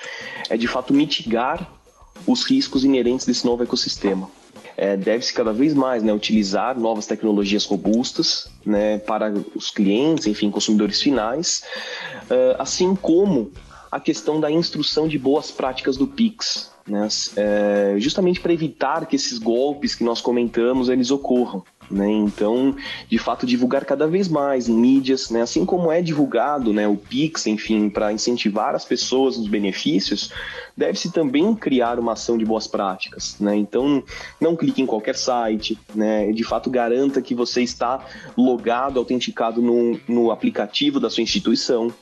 é 0.49 0.57
de 0.57 0.69
fato 0.69 0.93
mitigar 0.93 1.69
os 2.27 2.45
riscos 2.45 2.85
inerentes 2.85 3.27
desse 3.27 3.45
novo 3.45 3.63
ecossistema. 3.63 4.29
É, 4.77 4.97
deve-se 4.97 5.33
cada 5.33 5.53
vez 5.53 5.73
mais 5.73 6.03
né, 6.03 6.13
utilizar 6.13 6.79
novas 6.79 7.07
tecnologias 7.07 7.65
robustas 7.65 8.49
né, 8.65 8.99
para 8.99 9.33
os 9.55 9.71
clientes, 9.71 10.27
enfim, 10.27 10.51
consumidores 10.51 11.01
finais, 11.01 11.63
uh, 12.25 12.57
assim 12.59 12.97
como 12.97 13.53
a 13.91 14.01
questão 14.01 14.41
da 14.41 14.51
instrução 14.51 15.07
de 15.07 15.17
boas 15.17 15.53
práticas 15.53 15.97
do 15.97 16.09
Pix, 16.09 16.74
né, 16.87 17.09
é, 17.37 17.95
justamente 17.99 18.41
para 18.41 18.53
evitar 18.53 19.07
que 19.07 19.17
esses 19.17 19.39
golpes 19.39 19.95
que 19.95 20.05
nós 20.05 20.21
comentamos 20.21 20.89
eles 20.89 21.11
ocorram. 21.11 21.63
Né? 21.91 22.11
Então, 22.11 22.75
de 23.09 23.19
fato, 23.19 23.47
divulgar 23.47 23.85
cada 23.85 24.07
vez 24.07 24.29
mais 24.29 24.69
em 24.69 24.75
mídias, 24.75 25.31
né? 25.31 25.43
assim 25.43 25.65
como 25.65 25.93
é 25.93 26.01
divulgado 26.01 26.73
né, 26.73 26.89
o 26.89 26.97
Pix, 26.97 27.47
enfim, 27.47 27.91
para 27.91 28.13
incentivar 28.13 28.75
as 28.75 28.85
pessoas 28.85 29.37
nos 29.37 29.49
benefícios, 29.49 30.31
deve-se 30.77 31.13
também 31.13 31.55
criar 31.55 31.99
uma 31.99 32.13
ação 32.13 32.39
de 32.39 32.45
boas 32.45 32.67
práticas. 32.67 33.37
Né? 33.39 33.57
Então, 33.57 34.03
não 34.41 34.57
clique 34.57 34.81
em 34.81 34.87
qualquer 34.87 35.15
site, 35.15 35.79
né? 35.95 36.33
de 36.33 36.45
fato, 36.45 36.71
garanta 36.71 37.21
que 37.21 37.35
você 37.35 37.63
está 37.63 38.05
logado, 38.37 38.99
autenticado 38.99 39.61
no, 39.61 40.01
no 40.09 40.31
aplicativo 40.31 40.99
da 40.99 41.11
sua 41.11 41.23
instituição. 41.23 41.93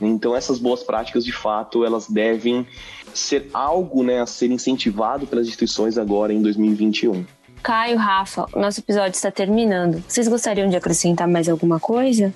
Então, 0.00 0.34
essas 0.34 0.58
boas 0.58 0.82
práticas, 0.82 1.24
de 1.24 1.32
fato, 1.32 1.84
elas 1.84 2.08
devem 2.08 2.66
ser 3.14 3.48
algo 3.52 4.02
né, 4.02 4.20
a 4.20 4.26
ser 4.26 4.50
incentivado 4.50 5.26
pelas 5.26 5.46
instituições 5.46 5.98
agora 5.98 6.32
em 6.32 6.42
2021. 6.42 7.24
Caio, 7.62 7.96
Rafa, 7.96 8.46
o 8.52 8.58
nosso 8.58 8.80
episódio 8.80 9.12
está 9.12 9.30
terminando. 9.30 10.02
Vocês 10.08 10.26
gostariam 10.26 10.68
de 10.68 10.76
acrescentar 10.76 11.28
mais 11.28 11.48
alguma 11.48 11.78
coisa? 11.78 12.34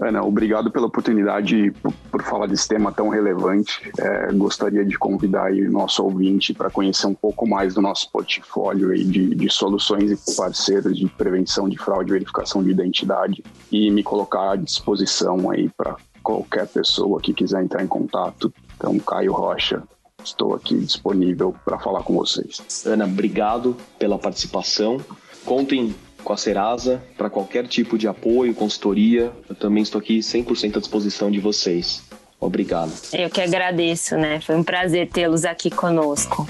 Ana, 0.00 0.24
obrigado 0.24 0.72
pela 0.72 0.86
oportunidade 0.86 1.70
por, 1.80 1.92
por, 2.10 2.22
falar 2.22 2.46
desse 2.46 2.66
tema 2.66 2.90
tão 2.90 3.08
relevante. 3.08 3.92
É, 3.96 4.32
gostaria 4.32 4.84
de 4.84 4.98
convidar 4.98 5.52
o 5.52 5.70
nosso 5.70 6.02
ouvinte 6.02 6.52
para 6.52 6.68
conhecer 6.68 7.06
um 7.06 7.14
pouco 7.14 7.48
mais 7.48 7.74
do 7.74 7.80
nosso 7.80 8.10
portfólio 8.10 8.90
aí 8.90 9.04
de, 9.04 9.34
de 9.36 9.48
soluções 9.48 10.10
e 10.10 10.36
parceiros 10.36 10.98
de 10.98 11.06
prevenção 11.06 11.68
de 11.68 11.78
fraude 11.78 12.10
e 12.10 12.14
verificação 12.14 12.62
de 12.62 12.70
identidade 12.70 13.44
e 13.70 13.88
me 13.90 14.02
colocar 14.02 14.52
à 14.52 14.56
disposição 14.56 15.48
aí 15.50 15.70
para 15.76 15.96
qualquer 16.24 16.66
pessoa 16.66 17.20
que 17.20 17.32
quiser 17.32 17.62
entrar 17.62 17.84
em 17.84 17.86
contato. 17.86 18.52
Então, 18.76 18.98
Caio 18.98 19.32
Rocha, 19.32 19.82
estou 20.24 20.54
aqui 20.54 20.76
disponível 20.76 21.54
para 21.64 21.78
falar 21.78 22.02
com 22.02 22.14
vocês. 22.14 22.62
Ana, 22.86 23.04
obrigado 23.04 23.76
pela 23.98 24.18
participação. 24.18 25.00
Contem 25.44 25.94
com 26.22 26.32
a 26.32 26.36
Serasa 26.36 27.02
para 27.16 27.28
qualquer 27.28 27.66
tipo 27.66 27.98
de 27.98 28.08
apoio, 28.08 28.54
consultoria. 28.54 29.30
Eu 29.48 29.54
também 29.54 29.82
estou 29.82 30.00
aqui 30.00 30.18
100% 30.18 30.76
à 30.76 30.80
disposição 30.80 31.30
de 31.30 31.38
vocês. 31.38 32.02
Obrigado. 32.40 32.92
Eu 33.12 33.30
que 33.30 33.40
agradeço, 33.40 34.16
né? 34.16 34.40
Foi 34.40 34.56
um 34.56 34.64
prazer 34.64 35.08
tê-los 35.08 35.44
aqui 35.44 35.70
conosco. 35.70 36.46